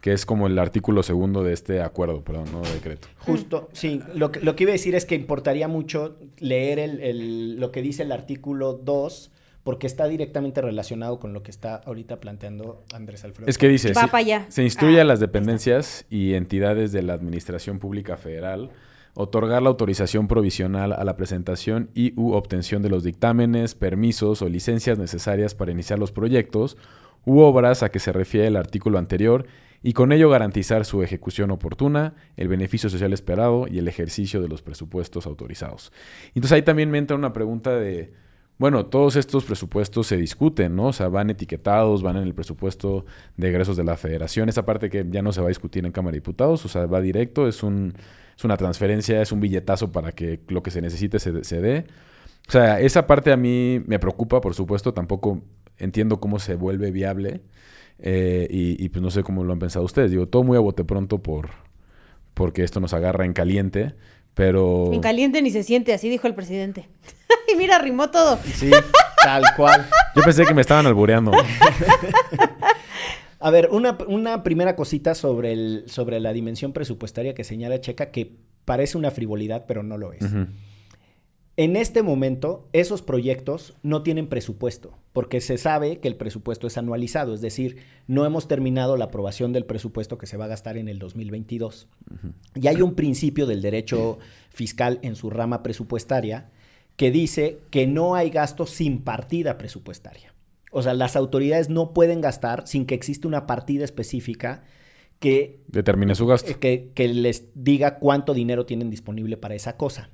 [0.00, 3.08] que es como el artículo segundo de este acuerdo, perdón, no decreto.
[3.20, 4.02] Justo, sí.
[4.14, 8.02] Lo, lo, que iba a decir es que importaría mucho leer el, lo que dice
[8.02, 9.30] el artículo 2
[9.62, 13.48] porque está directamente relacionado con lo que está ahorita planteando Andrés Alfredo.
[13.48, 14.10] Es que dice, Va
[14.50, 18.70] se, instruye a ah, las dependencias y entidades de la Administración Pública Federal
[19.14, 24.48] otorgar la autorización provisional a la presentación y u obtención de los dictámenes, permisos o
[24.48, 26.76] licencias necesarias para iniciar los proyectos
[27.24, 29.46] u obras a que se refiere el artículo anterior
[29.86, 34.48] y con ello garantizar su ejecución oportuna, el beneficio social esperado y el ejercicio de
[34.48, 35.92] los presupuestos autorizados.
[36.28, 38.14] Entonces ahí también me entra una pregunta de
[38.56, 40.86] bueno, todos estos presupuestos se discuten, ¿no?
[40.86, 43.04] O sea, van etiquetados, van en el presupuesto
[43.36, 44.48] de egresos de la federación.
[44.48, 46.86] Esa parte que ya no se va a discutir en Cámara de Diputados, o sea,
[46.86, 47.94] va directo, es, un,
[48.34, 51.84] es una transferencia, es un billetazo para que lo que se necesite se, se dé.
[52.48, 55.42] O sea, esa parte a mí me preocupa, por supuesto, tampoco
[55.76, 57.42] entiendo cómo se vuelve viable
[57.98, 60.10] eh, y, pues no sé cómo lo han pensado ustedes.
[60.10, 61.50] Digo, todo muy a bote pronto por,
[62.34, 63.94] porque esto nos agarra en caliente,
[64.34, 64.92] pero...
[64.92, 66.88] En caliente ni se siente, así dijo el presidente.
[67.52, 68.38] y mira, rimó todo.
[68.44, 68.70] Sí,
[69.22, 69.86] tal cual.
[70.16, 71.32] Yo pensé que me estaban albureando.
[73.40, 78.32] A ver, una, primera cosita sobre, el, sobre la dimensión presupuestaria que señala Checa, que
[78.64, 80.24] parece una frivolidad, pero no lo es.
[81.56, 86.76] En este momento, esos proyectos no tienen presupuesto, porque se sabe que el presupuesto es
[86.76, 87.76] anualizado, es decir,
[88.08, 91.86] no hemos terminado la aprobación del presupuesto que se va a gastar en el 2022.
[92.56, 94.18] Y hay un principio del derecho
[94.50, 96.50] fiscal en su rama presupuestaria
[96.96, 100.34] que dice que no hay gasto sin partida presupuestaria.
[100.72, 104.64] O sea, las autoridades no pueden gastar sin que exista una partida específica
[105.20, 106.58] que determine su gasto.
[106.58, 110.10] Que, que les diga cuánto dinero tienen disponible para esa cosa.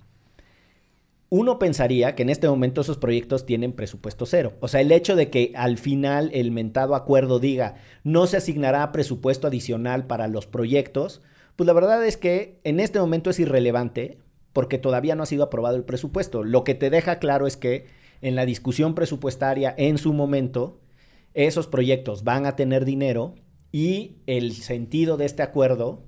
[1.31, 4.55] Uno pensaría que en este momento esos proyectos tienen presupuesto cero.
[4.61, 8.91] O sea, el hecho de que al final el mentado acuerdo diga no se asignará
[8.91, 11.23] presupuesto adicional para los proyectos,
[11.55, 14.19] pues la verdad es que en este momento es irrelevante
[14.53, 16.43] porque todavía no ha sido aprobado el presupuesto.
[16.43, 17.87] Lo que te deja claro es que
[18.23, 20.81] en la discusión presupuestaria en su momento,
[21.33, 23.37] esos proyectos van a tener dinero
[23.71, 26.03] y el sentido de este acuerdo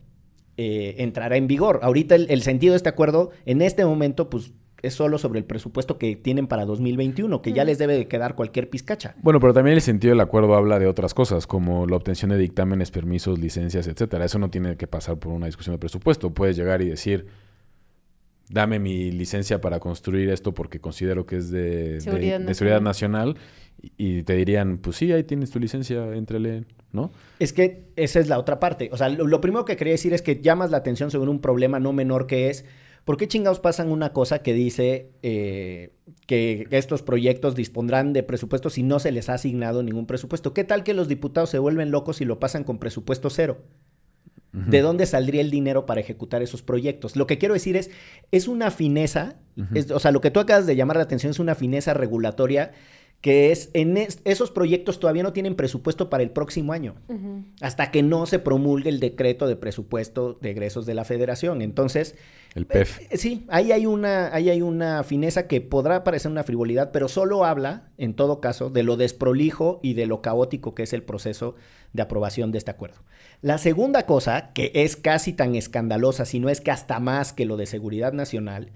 [0.57, 1.79] eh, entrará en vigor.
[1.83, 4.53] Ahorita el, el, sentido de este acuerdo, en este momento, pues
[4.83, 8.35] es solo sobre el presupuesto que tienen para 2021, que ya les debe de quedar
[8.35, 9.15] cualquier pizcacha.
[9.23, 12.39] Bueno, pero también el sentido del acuerdo habla de otras cosas, como la obtención de
[12.39, 14.25] dictámenes, permisos, licencias, etcétera.
[14.25, 16.31] Eso no tiene que pasar por una discusión de presupuesto.
[16.31, 17.27] Puedes llegar y decir,
[18.51, 22.47] dame mi licencia para construir esto porque considero que es de seguridad, de, nacional.
[22.47, 23.37] De seguridad nacional.
[23.97, 27.11] Y te dirían, pues sí, ahí tienes tu licencia, entrele, ¿no?
[27.39, 28.91] Es que esa es la otra parte.
[28.93, 31.41] O sea, lo, lo primero que quería decir es que llamas la atención sobre un
[31.41, 32.65] problema no menor que es
[33.05, 35.93] ¿Por qué chingados pasan una cosa que dice eh,
[36.27, 40.55] que estos proyectos dispondrán de presupuesto si no se les ha asignado ningún presupuesto?
[40.55, 43.59] ¿Qué tal que los diputados se vuelven locos y lo pasan con presupuesto cero?
[44.55, 44.67] Uh -huh.
[44.67, 47.17] ¿De dónde saldría el dinero para ejecutar esos proyectos?
[47.17, 47.91] Lo que quiero decir es,
[48.31, 49.77] es una fineza, uh -huh.
[49.77, 52.73] es, o sea, lo que tú acabas de llamar la atención es una fineza regulatoria
[53.23, 57.15] que es en es, esos proyectos todavía no tienen presupuesto para el próximo año, uh
[57.15, 57.45] -huh.
[57.61, 61.63] hasta que no se promulgue el decreto de presupuesto de egresos de la federación.
[61.63, 62.17] Entonces,
[62.57, 63.01] el PEF.
[63.11, 67.09] Eh, sí, ahí hay, una, ahí hay una fineza que podrá parecer una frivolidad, pero
[67.09, 71.05] solo habla, en todo caso, de lo desprolijo y de lo caótico que es el
[71.05, 71.55] proceso
[71.93, 72.99] de aprobación de este acuerdo.
[73.41, 77.47] La segunda cosa, que es casi tan escandalosa, si no es que hasta más que
[77.47, 78.73] lo de seguridad nacional,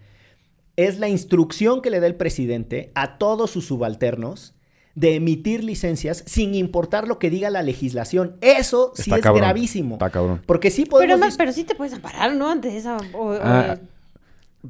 [0.76, 4.54] es la instrucción que le da el presidente a todos sus subalternos
[4.94, 8.36] de emitir licencias sin importar lo que diga la legislación.
[8.40, 9.42] Eso sí Está es cabrón.
[9.42, 9.94] gravísimo.
[9.96, 10.42] Está cabrón.
[10.46, 11.20] Porque sí podemos...
[11.20, 12.50] Pero, pero sí te puedes amparar, ¿no?
[12.50, 12.96] Ante esa...
[13.12, 13.76] O, Ah,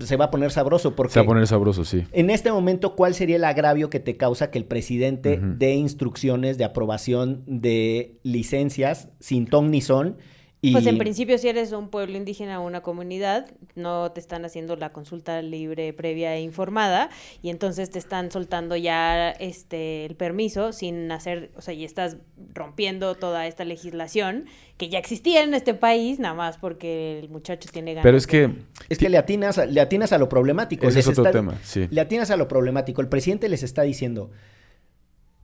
[0.00, 1.12] Se va a poner sabroso porque...
[1.14, 2.04] Se va a poner sabroso, sí.
[2.12, 6.58] En este momento, ¿cuál sería el agravio que te causa que el presidente dé instrucciones
[6.58, 10.16] de aprobación de licencias sin ton ni son?
[10.62, 10.72] Y...
[10.72, 14.74] Pues en principio, si eres un pueblo indígena o una comunidad, no te están haciendo
[14.74, 17.10] la consulta libre, previa e informada,
[17.42, 22.16] y entonces te están soltando ya este el permiso sin hacer, o sea, y estás
[22.54, 24.46] rompiendo toda esta legislación
[24.78, 28.02] que ya existía en este país, nada más porque el muchacho tiene ganas.
[28.04, 28.54] Pero es de- que
[28.88, 30.88] Es que le atinas, a, le atinas a lo problemático.
[30.88, 31.86] ese es otro está- tema, sí.
[31.90, 33.02] Le atinas a lo problemático.
[33.02, 34.30] El presidente les está diciendo,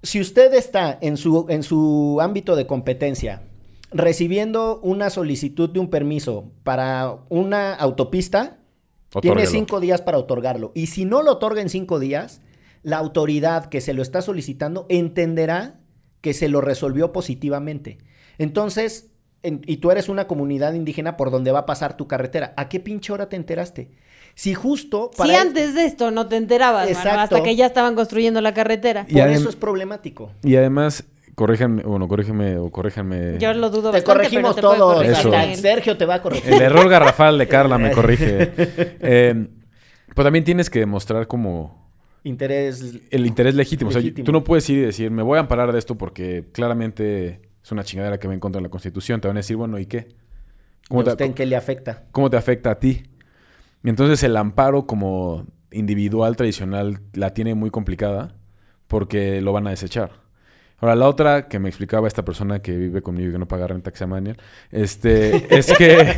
[0.03, 3.42] si usted está en su, en su ámbito de competencia
[3.95, 8.59] recibiendo una solicitud de un permiso para una autopista,
[9.21, 10.73] tiene cinco días para otorgarlo.
[10.75, 12.41] Y si no lo otorga en cinco días,
[12.83, 15.81] la autoridad que se lo está solicitando entenderá
[16.21, 17.99] que se lo resolvió positivamente.
[18.39, 19.11] Entonces,
[19.43, 22.55] en- y tú eres una comunidad indígena por donde va a pasar tu carretera.
[22.57, 23.91] ¿A qué pinche hora te enteraste?
[24.35, 25.43] Si justo Si para...
[25.43, 29.05] antes de esto no te enterabas, mano, hasta que ya estaban construyendo la carretera.
[29.09, 30.33] Y Por eso es problemático.
[30.43, 33.38] Y además, corríjanme, bueno, corrígeme o corríjanme.
[33.38, 35.05] Yo lo dudo Te bastante, corregimos pero te todos.
[35.05, 35.31] Eso.
[35.57, 36.53] Sergio te va a corregir.
[36.53, 38.53] El error garrafal de Carla me corrige.
[38.57, 39.47] Eh,
[40.14, 41.90] pues también tienes que demostrar como
[42.25, 42.95] Interés.
[43.11, 43.90] el interés legítimo.
[43.90, 46.45] O sea, tú no puedes ir y decir, me voy a amparar de esto porque
[46.53, 49.21] claramente es una chingadera que va en contra de la Constitución.
[49.21, 50.09] Te van a decir, bueno, ¿y qué?
[50.88, 52.05] ¿Cómo ¿A te, usted en qué le afecta?
[52.12, 53.03] cómo te afecta a ti?
[53.85, 58.35] Y entonces el amparo como individual tradicional la tiene muy complicada
[58.87, 60.12] porque lo van a desechar.
[60.83, 63.68] Ahora, la otra que me explicaba esta persona que vive conmigo y que no paga
[63.68, 64.37] renta, que se llama Daniel,
[64.73, 66.12] este, es que...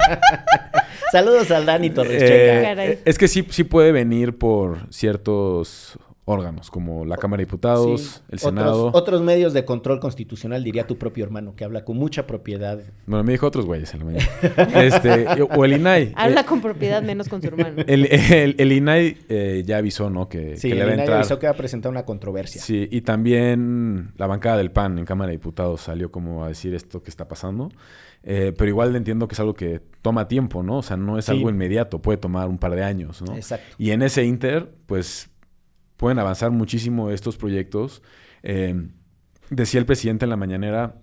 [1.12, 7.04] Saludos al Dani Torres Eh, es que sí, sí puede venir por ciertos órganos, como
[7.04, 8.90] la Cámara de Diputados, Sí, el Senado.
[8.94, 12.80] Otros, medios de control constitucional, diría tu propio hermano, que habla con mucha propiedad.
[13.06, 14.26] Bueno, me dijo otros güeyes en la mañana.
[14.82, 16.12] este, o el INAI.
[16.16, 17.82] Habla Eh, con propiedad menos con su hermano.
[17.86, 20.28] el, el- el INAI eh, ya avisó, ¿no?
[20.28, 21.18] Que, Sí, que le el va a INAI entrar.
[21.18, 22.60] avisó que va a presentar una controversia.
[22.62, 26.74] Sí, y también la bancada del PAN en Cámara de Diputados salió como a decir
[26.74, 27.68] esto que está pasando.
[28.26, 30.78] Eh, pero igual entiendo que es algo que toma tiempo, ¿no?
[30.78, 31.32] O sea, no es Sí.
[31.32, 33.34] algo inmediato, puede tomar un par de años, ¿no?
[33.36, 33.66] Exacto.
[33.76, 35.28] Y en ese inter, pues
[35.96, 38.02] pueden avanzar muchísimo estos proyectos.
[38.42, 38.88] Eh,
[39.50, 40.96] decía el presidente en la mañanera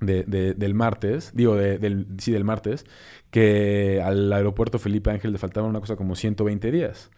[0.00, 2.84] de- de- del martes, digo, de- del, sí, del martes,
[3.30, 7.10] que al aeropuerto Felipe Ángel le faltaban una cosa como 120 días.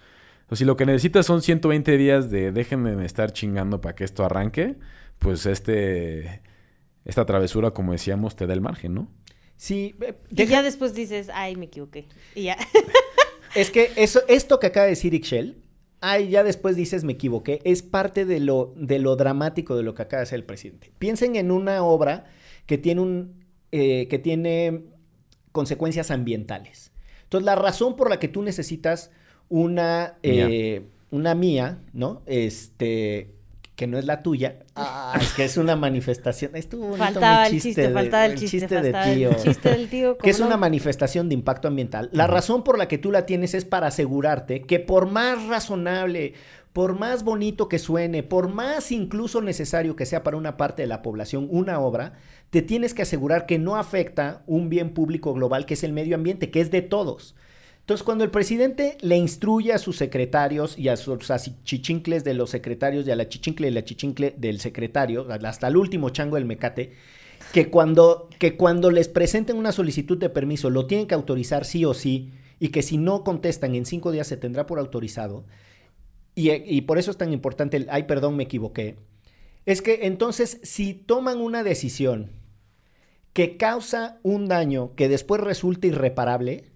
[0.50, 4.24] O si lo que necesitas son 120 días de déjenme estar chingando para que esto
[4.24, 4.76] arranque,
[5.18, 6.42] pues este
[7.04, 9.08] esta travesura, como decíamos, te da el margen, ¿no?
[9.56, 12.06] Sí, eh, Y ya después dices, ay, me equivoqué.
[12.34, 12.56] Y ya.
[13.54, 15.61] es que eso, esto que acaba de decir Ixchel,
[16.02, 19.94] ay, ya después dices me equivoqué, es parte de lo, de lo dramático de lo
[19.94, 20.92] que acaba de hacer el presidente.
[20.98, 22.26] Piensen en una obra
[22.66, 23.42] que tiene un
[23.74, 24.84] eh, que tiene
[25.50, 26.92] consecuencias ambientales.
[27.22, 29.10] Entonces, la razón por la que tú necesitas
[29.48, 32.22] una, eh, una mía, ¿no?
[32.26, 33.34] Este,
[33.76, 36.54] que no es la tuya, ah, es que es una manifestación.
[36.56, 39.34] Estuvo bonito Faltaba mi el chiste, de- faltaba el chiste, de faltaba el tío.
[39.42, 42.10] chiste del tío, Que es ¿cómo una manifestación de impacto ambiental.
[42.12, 46.34] La razón por la que tú la tienes es para asegurarte que por más razonable,
[46.72, 50.88] por más bonito que suene, por más incluso necesario que sea para una parte de
[50.88, 52.14] la población una obra,
[52.50, 56.14] te tienes que asegurar que no afecta un bien público global que es el medio
[56.14, 57.34] ambiente, que es de todos.
[57.82, 61.18] Entonces, cuando el presidente le instruye a sus secretarios y a sus
[61.64, 65.76] chichincles de los secretarios y a la chichincle y la chichincle del secretario, hasta el
[65.76, 66.92] último chango del mecate,
[67.52, 71.84] que cuando, que cuando les presenten una solicitud de permiso lo tienen que autorizar sí
[71.84, 75.44] o sí y que si no contestan en cinco días se tendrá por autorizado.
[76.36, 78.96] Y, y por eso es tan importante el, ay, perdón, me equivoqué.
[79.66, 82.30] Es que entonces, si toman una decisión
[83.32, 86.71] que causa un daño que después resulta irreparable,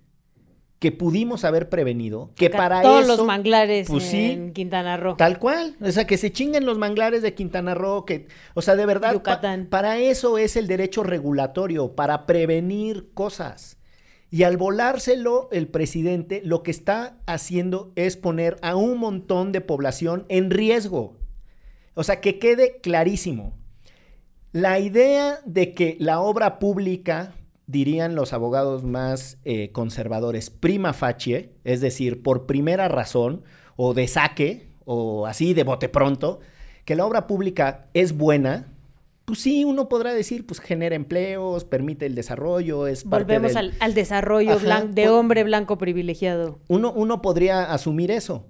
[0.78, 3.16] que pudimos haber prevenido, que para Todos eso...
[3.16, 5.16] los manglares pues sí, en Quintana Roo.
[5.16, 5.74] Tal cual.
[5.80, 9.22] O sea, que se chinguen los manglares de Quintana Roo, que, o sea, de verdad,
[9.22, 13.78] pa- para eso es el derecho regulatorio, para prevenir cosas.
[14.30, 19.62] Y al volárselo el presidente, lo que está haciendo es poner a un montón de
[19.62, 21.16] población en riesgo.
[21.94, 23.56] O sea, que quede clarísimo.
[24.52, 27.34] La idea de que la obra pública,
[27.66, 33.42] dirían los abogados más eh, conservadores, prima facie, es decir, por primera razón,
[33.76, 36.38] o de saque, o así de bote pronto,
[36.84, 38.68] que la obra pública es buena,
[39.24, 43.70] pues sí, uno podrá decir, pues genera empleos, permite el desarrollo, es parte Volvemos del-
[43.70, 46.60] al, al desarrollo Ajá, blan- de hombre blanco privilegiado.
[46.68, 48.46] uno, uno podría asumir eso,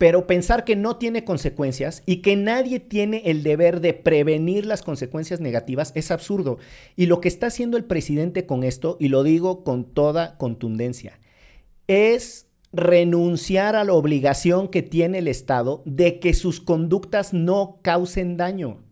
[0.00, 4.80] pero pensar que no tiene consecuencias y que nadie tiene el deber de prevenir las
[4.80, 6.56] consecuencias negativas es absurdo.
[6.96, 11.20] Y lo que está haciendo el presidente con esto, y lo digo con toda contundencia,
[11.86, 18.38] es renunciar a la obligación que tiene el Estado de que sus conductas no causen
[18.38, 18.82] daño.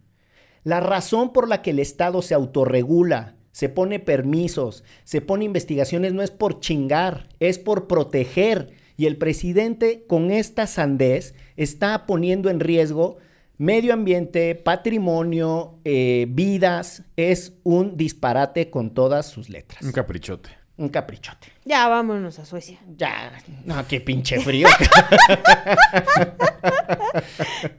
[0.62, 6.12] La razón por la que el Estado se autorregula, se pone permisos, se pone investigaciones,
[6.12, 8.74] no es por chingar, es por proteger.
[8.98, 13.18] Y el presidente con esta sandez está poniendo en riesgo
[13.56, 17.04] medio ambiente, patrimonio, eh, vidas.
[17.16, 19.82] Es un disparate con todas sus letras.
[19.82, 20.50] Un caprichote.
[20.76, 21.46] Un caprichote.
[21.64, 22.80] Ya vámonos a Suecia.
[22.96, 23.32] Ya,
[23.64, 24.66] no, qué pinche frío.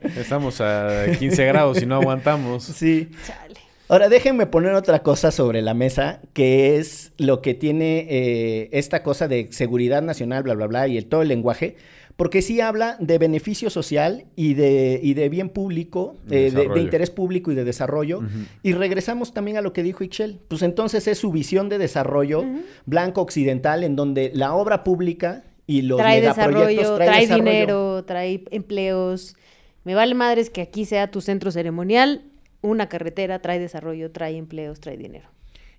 [0.16, 2.64] Estamos a 15 grados y no aguantamos.
[2.64, 3.10] sí.
[3.26, 3.49] Chale.
[3.90, 9.02] Ahora déjenme poner otra cosa sobre la mesa, que es lo que tiene eh, esta
[9.02, 11.74] cosa de seguridad nacional, bla, bla, bla, y el, todo el lenguaje,
[12.14, 16.80] porque sí habla de beneficio social y de, y de bien público, De eh, de,
[16.80, 18.20] interés público y de desarrollo.
[18.62, 20.38] Y regresamos también a lo que dijo Ixchel.
[20.46, 22.44] Pues entonces es su visión de desarrollo
[22.86, 27.44] blanco occidental, en donde la obra pública y los trae megaproyectos desarrollo, trae, desarrollo.
[27.44, 29.34] dinero, trae empleos.
[29.82, 32.29] Me vale madres que aquí sea tu centro ceremonial,
[32.62, 35.28] una carretera, trae desarrollo, trae empleos, trae dinero.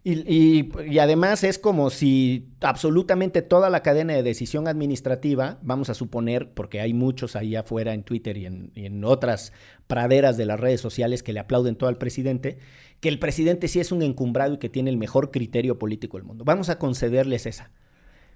[0.03, 5.91] Y, y- y además es como si absolutamente toda la cadena de decisión administrativa, vamos
[5.91, 9.53] a suponer, porque hay muchos ahí afuera en Twitter y en, y en otras
[9.85, 12.57] praderas de las redes sociales que le aplauden todo al presidente,
[12.99, 16.25] que el presidente sí es un encumbrado y que tiene el mejor criterio político del
[16.25, 16.45] mundo.
[16.45, 17.69] Vamos a concederles esa.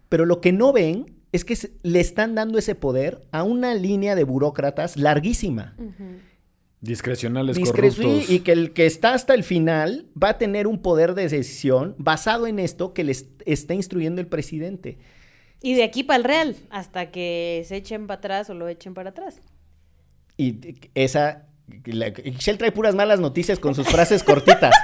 [0.08, 4.14] Pero lo que no ven es que le están dando ese poder a una línea
[4.14, 5.76] de burócratas larguísima.
[7.54, 8.30] Sí, corruptos.
[8.30, 11.96] y que el que está hasta el final va a tener un poder de decisión
[11.98, 14.98] basado en esto que les está instruyendo el presidente.
[15.62, 18.94] Y de aquí para el real, hasta que se echen para atrás o lo echen
[18.94, 19.42] para atrás.
[20.38, 20.60] Y
[20.94, 21.48] esa.
[21.86, 24.76] La, Shell trae puras malas noticias con sus frases cortitas.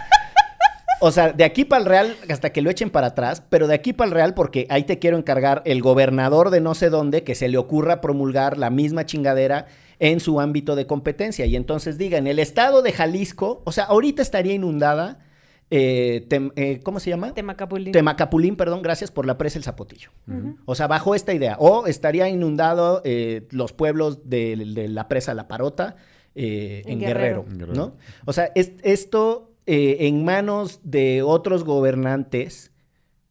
[1.04, 3.74] O sea, de aquí para el Real hasta que lo echen para atrás, pero de
[3.74, 7.24] aquí para el Real porque ahí te quiero encargar el gobernador de no sé dónde
[7.24, 9.66] que se le ocurra promulgar la misma chingadera
[10.04, 11.46] en su ámbito de competencia.
[11.46, 15.20] Y entonces diga, en el estado de Jalisco, o sea, ahorita estaría inundada,
[15.70, 17.34] eh, Tem- eh, ¿cómo se llama?
[17.34, 17.92] Temacapulín.
[17.94, 20.10] Temacapulín, perdón, gracias por la presa El Zapotillo.
[20.66, 21.56] O sea, bajo esta idea.
[21.60, 25.96] O estaría inundado eh, los pueblos de, de la presa La Parota
[26.36, 27.46] eh, en, En Guerrero.
[27.76, 27.96] ¿no?
[28.26, 32.72] O sea, es- esto eh, en manos de otros gobernantes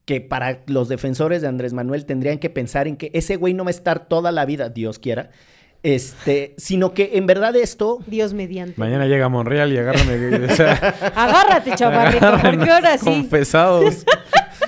[0.05, 3.65] que para los defensores de Andrés Manuel tendrían que pensar en que ese güey no
[3.65, 5.31] va a estar toda la vida, Dios quiera,
[5.83, 8.75] este, sino que en verdad esto Dios mediante.
[8.79, 10.47] Mañana llega Monreal y agárrame.
[10.47, 10.73] o sea,
[11.15, 13.05] Agárrate, chavarrito, porque ahora sí.
[13.05, 14.05] Confesados.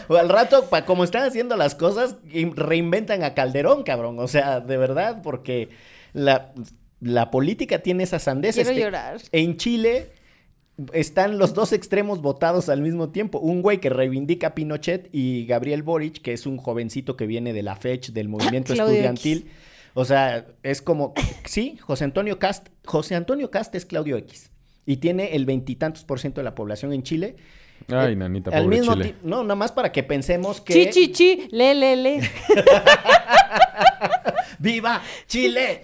[0.08, 2.16] O al rato, pa, como están haciendo las cosas,
[2.54, 4.18] reinventan a Calderón, cabrón.
[4.18, 5.68] O sea, de verdad, porque
[6.14, 6.52] la,
[7.00, 8.54] la política tiene esa sandez.
[8.54, 9.20] Quiero Este, llorar.
[9.32, 10.10] En Chile
[10.94, 13.38] están los dos extremos votados al mismo tiempo.
[13.38, 17.52] Un güey que reivindica a Pinochet y Gabriel Boric, que es un jovencito que viene
[17.52, 19.50] de la FECH, del movimiento estudiantil.
[19.94, 21.14] O sea, es como,
[21.44, 24.50] sí, José Antonio Cast, José Antonio Cast es Claudio X
[24.86, 27.36] y tiene el veintitantos por ciento de la población en Chile.
[27.88, 29.14] Ay, Eh, nanita, al pobre mismo Chile.
[29.22, 30.72] No, nada más para que pensemos que...
[30.72, 32.20] Chi, chi, chi, le, le, le.
[34.58, 35.82] ¡Viva Chile!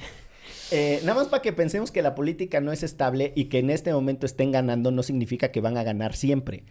[0.70, 3.70] Eh, nada más para que pensemos que la política no es estable y que en
[3.70, 6.64] este momento estén ganando no significa que van a ganar siempre.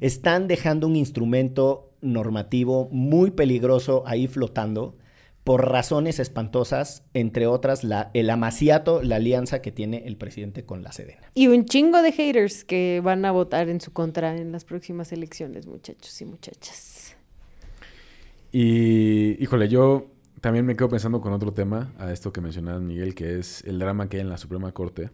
[0.00, 4.96] Están dejando un instrumento normativo muy peligroso ahí flotando
[5.44, 10.82] por razones espantosas, entre otras la, el amaciato, la alianza que tiene el presidente con
[10.82, 11.30] la Sedena.
[11.34, 15.12] Y un chingo de haters que van a votar en su contra en las próximas
[15.12, 17.16] elecciones, muchachos y muchachas.
[18.52, 20.06] Y, híjole, yo
[20.40, 23.78] también me quedo pensando con otro tema, a esto que mencionabas, Miguel, que es el
[23.78, 25.10] drama que hay en la Suprema Corte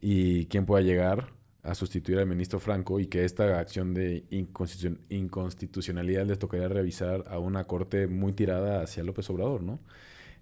[0.00, 1.32] y quién pueda llegar
[1.62, 7.24] a sustituir al ministro Franco y que esta acción de inconstitu- inconstitucionalidad les tocaría revisar
[7.28, 9.78] a una corte muy tirada hacia López Obrador, ¿no?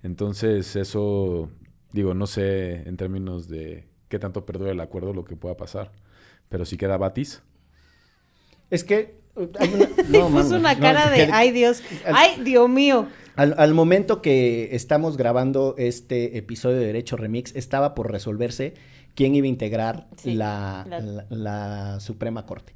[0.03, 1.51] Entonces, eso,
[1.93, 5.93] digo, no sé en términos de qué tanto perdura el acuerdo lo que pueda pasar,
[6.49, 7.43] pero si queda Batis.
[8.71, 9.21] Es que...
[10.09, 13.07] no, puso una no, cara de, que- ay Dios, al- ay Dios mío.
[13.37, 18.75] Al, al momento que estamos grabando este episodio de Derecho Remix, estaba por resolverse
[19.15, 22.75] quién iba a integrar Sí, la, la- la- la Suprema Corte.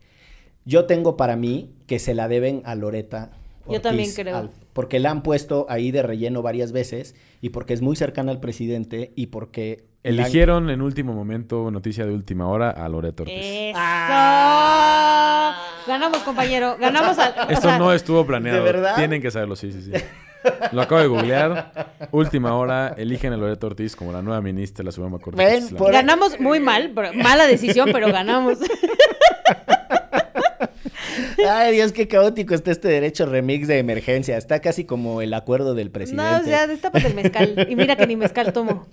[0.65, 3.33] Yo tengo para mí que se la deben a Loreta.
[3.69, 4.37] Yo también Ortiz creo.
[4.37, 8.31] Alf, porque la han puesto ahí de relleno varias veces y porque es muy cercana
[8.33, 9.85] al presidente y porque...
[10.05, 13.37] han- Eligieron en último momento, noticia de última hora, a Loreto Ortiz.
[13.39, 13.79] Eso.
[13.81, 15.57] Ah.
[15.87, 16.77] Ganamos, compañero.
[16.79, 17.35] Ganamos al.
[17.47, 18.59] o Esto sea, no estuvo planeado.
[18.59, 18.97] ¿De verdad?
[18.97, 19.93] Tienen que saberlo, sí, sí, sí.
[20.73, 21.73] Lo acabo de googlear.
[22.11, 25.45] Última hora, eligen a Loreto Ortiz como la nueva ministra de la Suprema Corte.
[25.45, 28.59] Ven, por- Ganamos muy mal, pero- mala decisión, pero ganamos.
[31.49, 34.37] Ay, Dios, qué caótico está este Derecho Remix de emergencia.
[34.37, 36.23] Está casi como el acuerdo del presidente.
[36.31, 37.67] No, o sea, destápate el mezcal.
[37.69, 38.87] Y mira que ni mezcal tomo.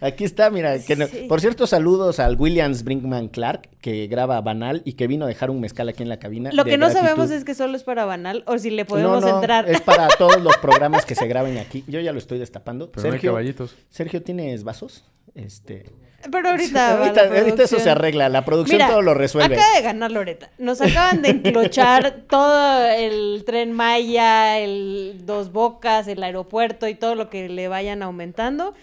[0.00, 0.78] Aquí está, mira.
[0.78, 1.26] que no- Sí.
[1.28, 5.50] Por cierto, saludos al Williams Brinkman Clark, que graba Banal y que vino a dejar
[5.50, 6.50] un mezcal aquí en la cabina.
[6.52, 7.06] Lo que no gratitud.
[7.06, 9.68] sabemos es que solo es para banal o si le podemos No, no, entrar.
[9.68, 11.84] Es para todos los programas que se graben aquí.
[11.86, 12.90] Yo ya lo estoy destapando.
[12.90, 13.76] Pero no hay Sergio, caballitos.
[13.90, 15.04] Sergio, ¿tienes vasos?
[15.38, 15.84] Este.
[16.30, 16.98] Pero ahorita.
[16.98, 18.28] ahorita, ahorita eso se arregla.
[18.28, 19.54] La producción Mira, todo lo resuelve.
[19.54, 20.50] Acaba de ganar Loreta.
[20.58, 27.14] Nos acaban de enclochar todo el tren Maya, el Dos Bocas, el aeropuerto y todo
[27.14, 28.74] lo que le vayan aumentando.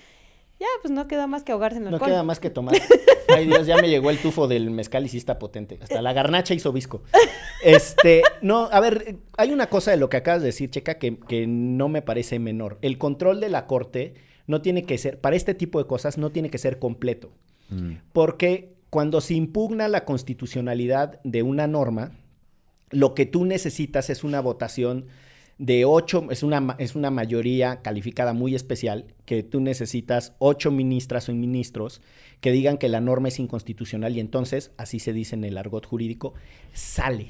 [0.57, 2.09] Ya, pues no queda más que ahogarse en No alcohol.
[2.09, 2.75] queda más que tomar.
[3.27, 5.77] Ay, Dios, ya me llegó el tufo del mezcal y sí está potente.
[5.81, 7.03] Hasta la garnacha hizo visco.
[7.61, 11.17] Este, no, a ver, hay una cosa de lo que acabas de decir, Checa, que,
[11.27, 12.77] que no me parece menor.
[12.81, 14.13] El control de la corte
[14.47, 17.31] no tiene que ser, para este tipo de cosas, no tiene que ser completo.
[17.69, 17.93] Mm.
[18.13, 22.11] Porque cuando se impugna la constitucionalidad de una norma,
[22.91, 25.05] lo que tú necesitas es una votación
[25.57, 31.29] de ocho, es una, es una mayoría calificada muy especial, que tú necesitas ocho ministras
[31.29, 32.01] o ministros
[32.41, 35.85] que digan que la norma es inconstitucional y entonces, así se dice en el argot
[35.85, 36.33] jurídico,
[36.73, 37.29] sale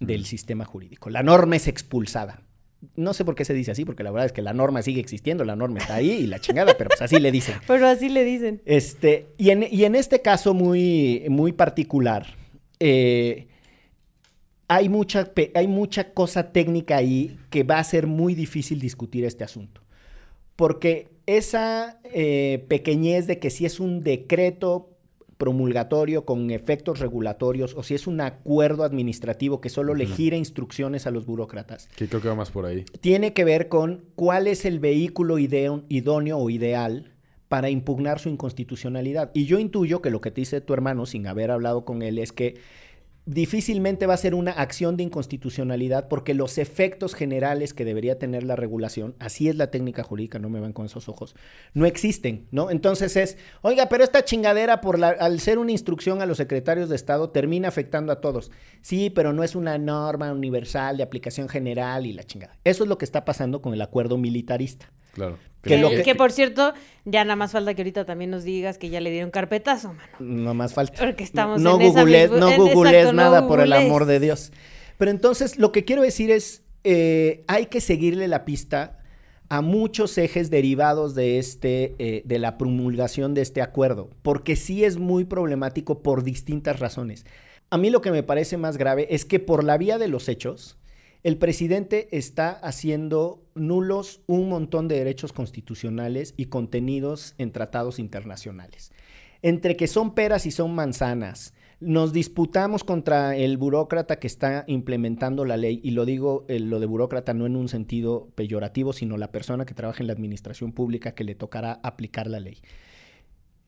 [0.00, 1.10] del sistema jurídico.
[1.10, 2.42] La norma es expulsada.
[2.96, 5.00] No sé por qué se dice así, porque la verdad es que la norma sigue
[5.00, 7.56] existiendo, la norma está ahí y la chingada, pero pues así le dicen.
[7.66, 8.60] Pero así le dicen.
[8.64, 12.26] Este, y en, y en este caso muy, muy particular,
[12.80, 13.46] eh,
[14.68, 19.44] hay, mucha, hay mucha cosa técnica ahí que va a ser muy difícil discutir este
[19.44, 19.82] asunto.
[20.56, 24.91] Porque esa eh, pequeñez de que si es un decreto
[25.42, 31.08] promulgatorio con efectos regulatorios o si es un acuerdo administrativo que solo le gira instrucciones
[31.08, 32.84] a los burócratas, Que creo que va más por ahí.
[33.00, 37.10] tiene que ver con cuál es el vehículo idóneo o ideal
[37.48, 39.32] para impugnar su inconstitucionalidad.
[39.34, 42.18] Y yo intuyo que lo que te dice tu hermano, sin haber hablado con él,
[42.18, 42.54] es que
[43.24, 48.42] difícilmente va a ser una acción de inconstitucionalidad porque los efectos generales que debería tener
[48.42, 51.36] la regulación, así es la técnica jurídica, no me van con esos ojos,
[51.72, 52.70] no existen, ¿no?
[52.70, 56.88] Entonces es, oiga, pero esta chingadera por la, al ser una instrucción a los secretarios
[56.88, 58.50] de Estado termina afectando a todos.
[58.80, 62.58] Sí, pero no es una norma universal de aplicación general y la chingada.
[62.64, 64.90] Eso es lo que está pasando con el acuerdo militarista.
[65.12, 65.38] Claro.
[65.62, 68.42] Que Que, lo que- que, por cierto, ya nada más falta que ahorita también nos
[68.42, 70.08] digas que ya le dieron carpetazo, mano.
[70.18, 70.98] No más falta.
[70.98, 73.86] Porque estamos no en esa googlees, no en- googlees exacto, no nada por el googlees.
[73.88, 74.52] amor de Dios.
[74.98, 78.98] Pero entonces lo que quiero decir es, eh, hay que seguirle la pista
[79.48, 84.82] a muchos ejes derivados de este, eh, de la promulgación de este acuerdo, porque sí
[84.84, 87.24] es muy problemático por distintas razones.
[87.70, 90.28] A mí lo que me parece más grave es que por la vía de los
[90.28, 90.76] hechos,
[91.22, 98.92] el presidente está haciendo nulos un montón de derechos constitucionales y contenidos en tratados internacionales.
[99.40, 105.44] Entre que son peras y son manzanas, Nos disputamos contra el burócrata que está implementando
[105.44, 109.16] la ley, y lo digo eh, lo de burócrata no en un sentido peyorativo, sino
[109.16, 112.58] la persona que trabaja en la administración pública que le tocará aplicar la ley.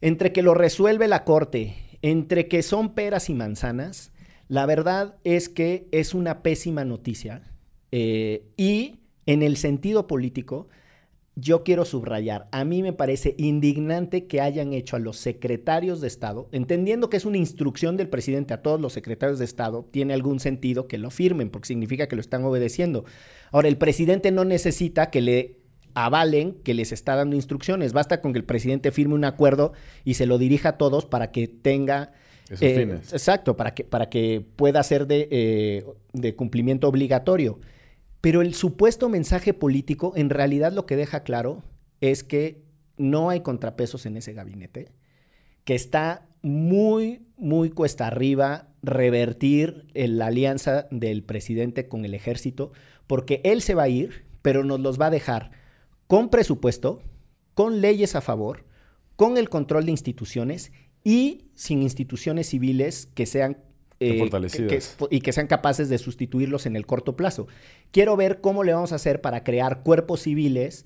[0.01, 4.13] Entre que lo resuelve la Corte, entre que son peras y manzanas,
[4.55, 7.43] la verdad es que es una pésima noticia.
[7.91, 10.69] eh, y en el sentido político,
[11.35, 16.07] yo quiero subrayar, a mí me parece indignante que hayan hecho a los secretarios de
[16.07, 20.15] Estado, entendiendo que es una instrucción del presidente a todos los secretarios de Estado, tiene
[20.15, 23.05] algún sentido que lo firmen, porque significa que lo están obedeciendo.
[23.51, 25.59] Ahora, el presidente no necesita que le
[25.95, 29.73] avalen que les está dando instrucciones, basta con que el presidente firme un acuerdo
[30.05, 32.13] y se lo dirija a todos para que tenga...
[32.63, 33.13] Eh, fines.
[33.13, 37.61] Exacto, para que, para que pueda ser de, eh, de cumplimiento obligatorio.
[38.21, 41.63] Pero el supuesto mensaje político en realidad lo que deja claro
[42.01, 42.63] es que
[42.97, 44.93] no hay contrapesos en ese gabinete,
[45.65, 52.73] que está muy, muy cuesta arriba revertir la alianza del presidente con el ejército,
[53.07, 55.51] porque él se va a ir, pero nos los va a dejar
[56.07, 57.03] con presupuesto,
[57.55, 58.65] con leyes a favor,
[59.17, 60.73] con el control de instituciones
[61.05, 63.59] y sin instituciones civiles que sean
[64.01, 64.19] eh,
[64.69, 64.81] que-
[65.11, 67.47] y que sean capaces de sustituirlos en el corto plazo.
[67.93, 70.85] Quiero ver cómo le vamos a hacer para crear cuerpos civiles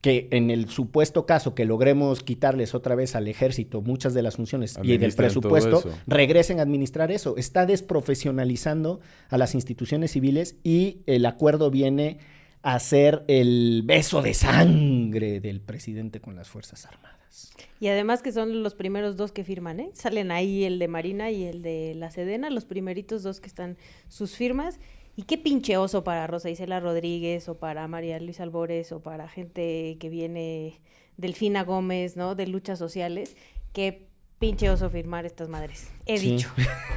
[0.00, 4.36] que en el supuesto caso que logremos quitarles otra vez al ejército muchas de las
[4.36, 7.36] funciones y del presupuesto, regresen a administrar eso.
[7.36, 12.18] Está desprofesionalizando a las instituciones civiles y el acuerdo viene
[12.62, 17.52] a ser el beso de sangre del presidente con las Fuerzas Armadas.
[17.80, 19.90] Y además que son los primeros dos que firman, ¿eh?
[19.94, 23.76] Salen ahí el de Marina y el de la Sedena, los primeritos dos que están
[24.08, 24.80] sus firmas.
[25.14, 29.28] Y qué pinche oso para Rosa Isela Rodríguez o para María Luisa Albores o para
[29.28, 30.80] gente que viene
[31.16, 32.34] Delfina Gómez, ¿no?
[32.34, 33.36] De luchas sociales.
[33.72, 34.07] Qué
[34.38, 35.88] pinche oso firmar estas madres.
[36.06, 36.30] He Sí.
[36.36, 36.50] dicho.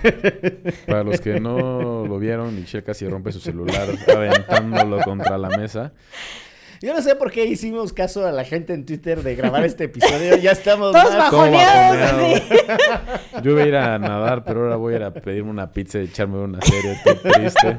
[0.87, 5.91] Para los que no lo vieron, Michelle casi rompe su celular aventándolo contra la mesa.
[6.83, 9.83] Yo no sé por qué hicimos caso a la gente en Twitter de grabar este
[9.83, 10.35] episodio.
[10.37, 12.43] Ya estamos Todos más- bajoneados, así.
[13.43, 15.99] Yo iba a ir a nadar, pero ahora voy a ir a pedirme una pizza
[15.99, 17.77] y echarme una serie triste.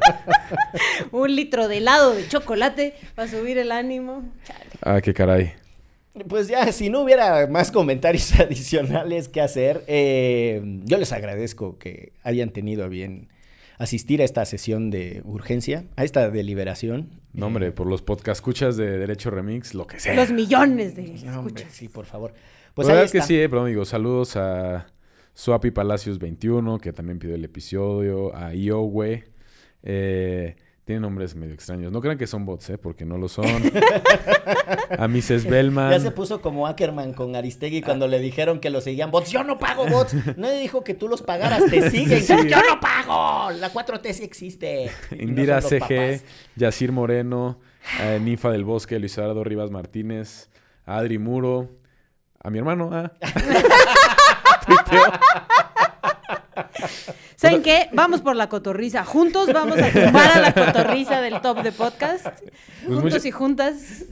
[1.11, 4.23] Un litro de helado de chocolate para subir el ánimo.
[4.45, 4.67] Chale.
[4.83, 5.53] Ah, qué caray.
[6.29, 12.13] Pues ya, si no hubiera más comentarios adicionales que hacer, eh, yo les agradezco que
[12.23, 13.29] hayan tenido a bien
[13.79, 17.21] asistir a esta sesión de urgencia, a esta deliberación.
[17.33, 20.15] No, hombre, Eh, por los podcast escuchas de Derecho Remix, lo que sea.
[20.15, 21.73] Los millones de no, hombre, escuchas.
[21.75, 22.33] sí, por favor.
[22.33, 22.43] Pues
[22.75, 24.87] Pues la verdad es que sí, eh, pero digo, saludos a
[25.35, 29.25] Swapi Palacios 21, que también pidió el episodio, a Iowe.
[29.83, 31.93] Eh, tienen nombres medio extraños.
[31.93, 32.79] No crean que son bots, ¿eh?
[32.79, 33.47] Porque no lo son.
[34.99, 35.49] a Mrs.
[35.49, 35.93] Bellman.
[35.93, 39.31] Ya se puso como Ackerman con Aristegui cuando le dijeron que lo seguían bots.
[39.31, 40.15] Yo no pago bots.
[40.37, 41.65] Nadie dijo que tú los pagaras.
[41.67, 42.21] Te siguen.
[42.21, 42.35] Sí.
[42.49, 43.53] Yo no pago.
[43.53, 44.91] La 4T sí existe.
[45.13, 46.21] No Indira los CG.
[46.57, 47.61] Yacir Moreno,
[48.01, 50.51] eh, Ninfa del Bosque, Luis Eduardo Rivas Martínez,
[50.85, 51.71] Adri Muro,
[52.43, 53.13] a mi hermano, ah.
[57.37, 57.89] ¿Saben qué?
[57.93, 59.05] Vamos por la cotorriza.
[59.05, 62.27] Juntos vamos a tumbar a la cotorriza del top de podcast.
[62.87, 64.05] Juntos mucha- y juntas.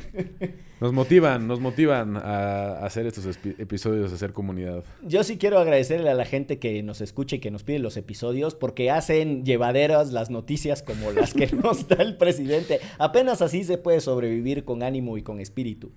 [0.80, 3.26] Nos motivan, nos motivan a hacer estos
[3.58, 4.82] episodios, a hacer comunidad.
[5.02, 7.98] Yo sí quiero agradecerle a la gente que nos escucha y que nos pide los
[7.98, 12.80] episodios porque hacen llevaderas las noticias como las que nos da el presidente.
[12.98, 15.92] Apenas así se puede sobrevivir con ánimo y con espíritu.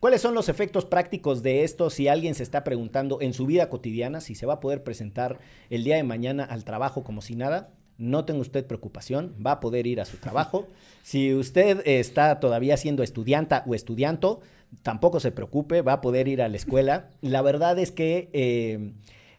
[0.00, 3.68] ¿Cuáles son los efectos prácticos de esto si alguien se está preguntando en su vida
[3.68, 5.40] cotidiana si se va a poder presentar
[5.70, 7.70] el día de mañana al trabajo como si nada?
[7.96, 10.66] No tenga usted preocupación, va a poder ir a su trabajo.
[11.02, 14.40] Si usted está todavía siendo estudianta o estudianto,
[14.82, 17.08] tampoco se preocupe, va a poder ir a la escuela.
[17.22, 18.92] La verdad es que eh,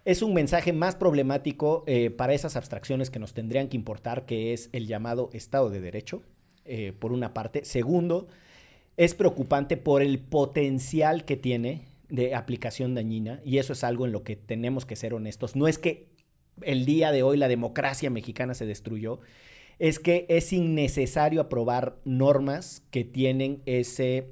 [0.04, 4.52] es un mensaje más problemático eh, para esas abstracciones que nos tendrían que importar, que
[4.52, 6.24] es el llamado Estado de Derecho,
[6.66, 7.64] eh, por una parte.
[7.66, 8.28] Segundo,
[9.00, 14.12] es preocupante por el potencial que tiene de aplicación dañina y eso es algo en
[14.12, 15.56] lo que tenemos que ser honestos.
[15.56, 16.10] No es que
[16.64, 19.22] el día de hoy la democracia mexicana se destruyó,
[19.80, 24.32] es que es innecesario aprobar normas que tienen ese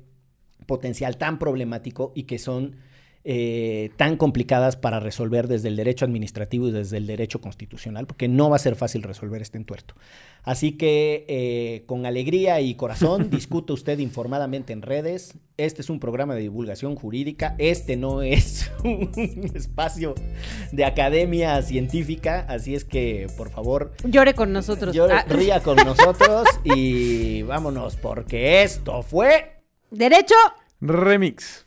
[0.65, 2.75] potencial tan problemático y que son
[3.29, 8.29] eh, tan complicadas para resolver desde el derecho administrativo y desde el derecho constitucional, porque
[8.29, 9.95] no va a ser fácil resolver este entuerto.
[10.43, 15.33] Así que eh, con alegría y corazón discuta usted informadamente en redes.
[15.57, 20.15] Este es un programa de divulgación jurídica, este no es un espacio
[20.71, 24.95] de academia científica, así es que por favor Llore con nosotros.
[25.11, 29.63] Ah, ría con nosotros y vámonos porque esto fue...
[29.91, 30.35] Derecho.
[30.79, 31.66] Remix.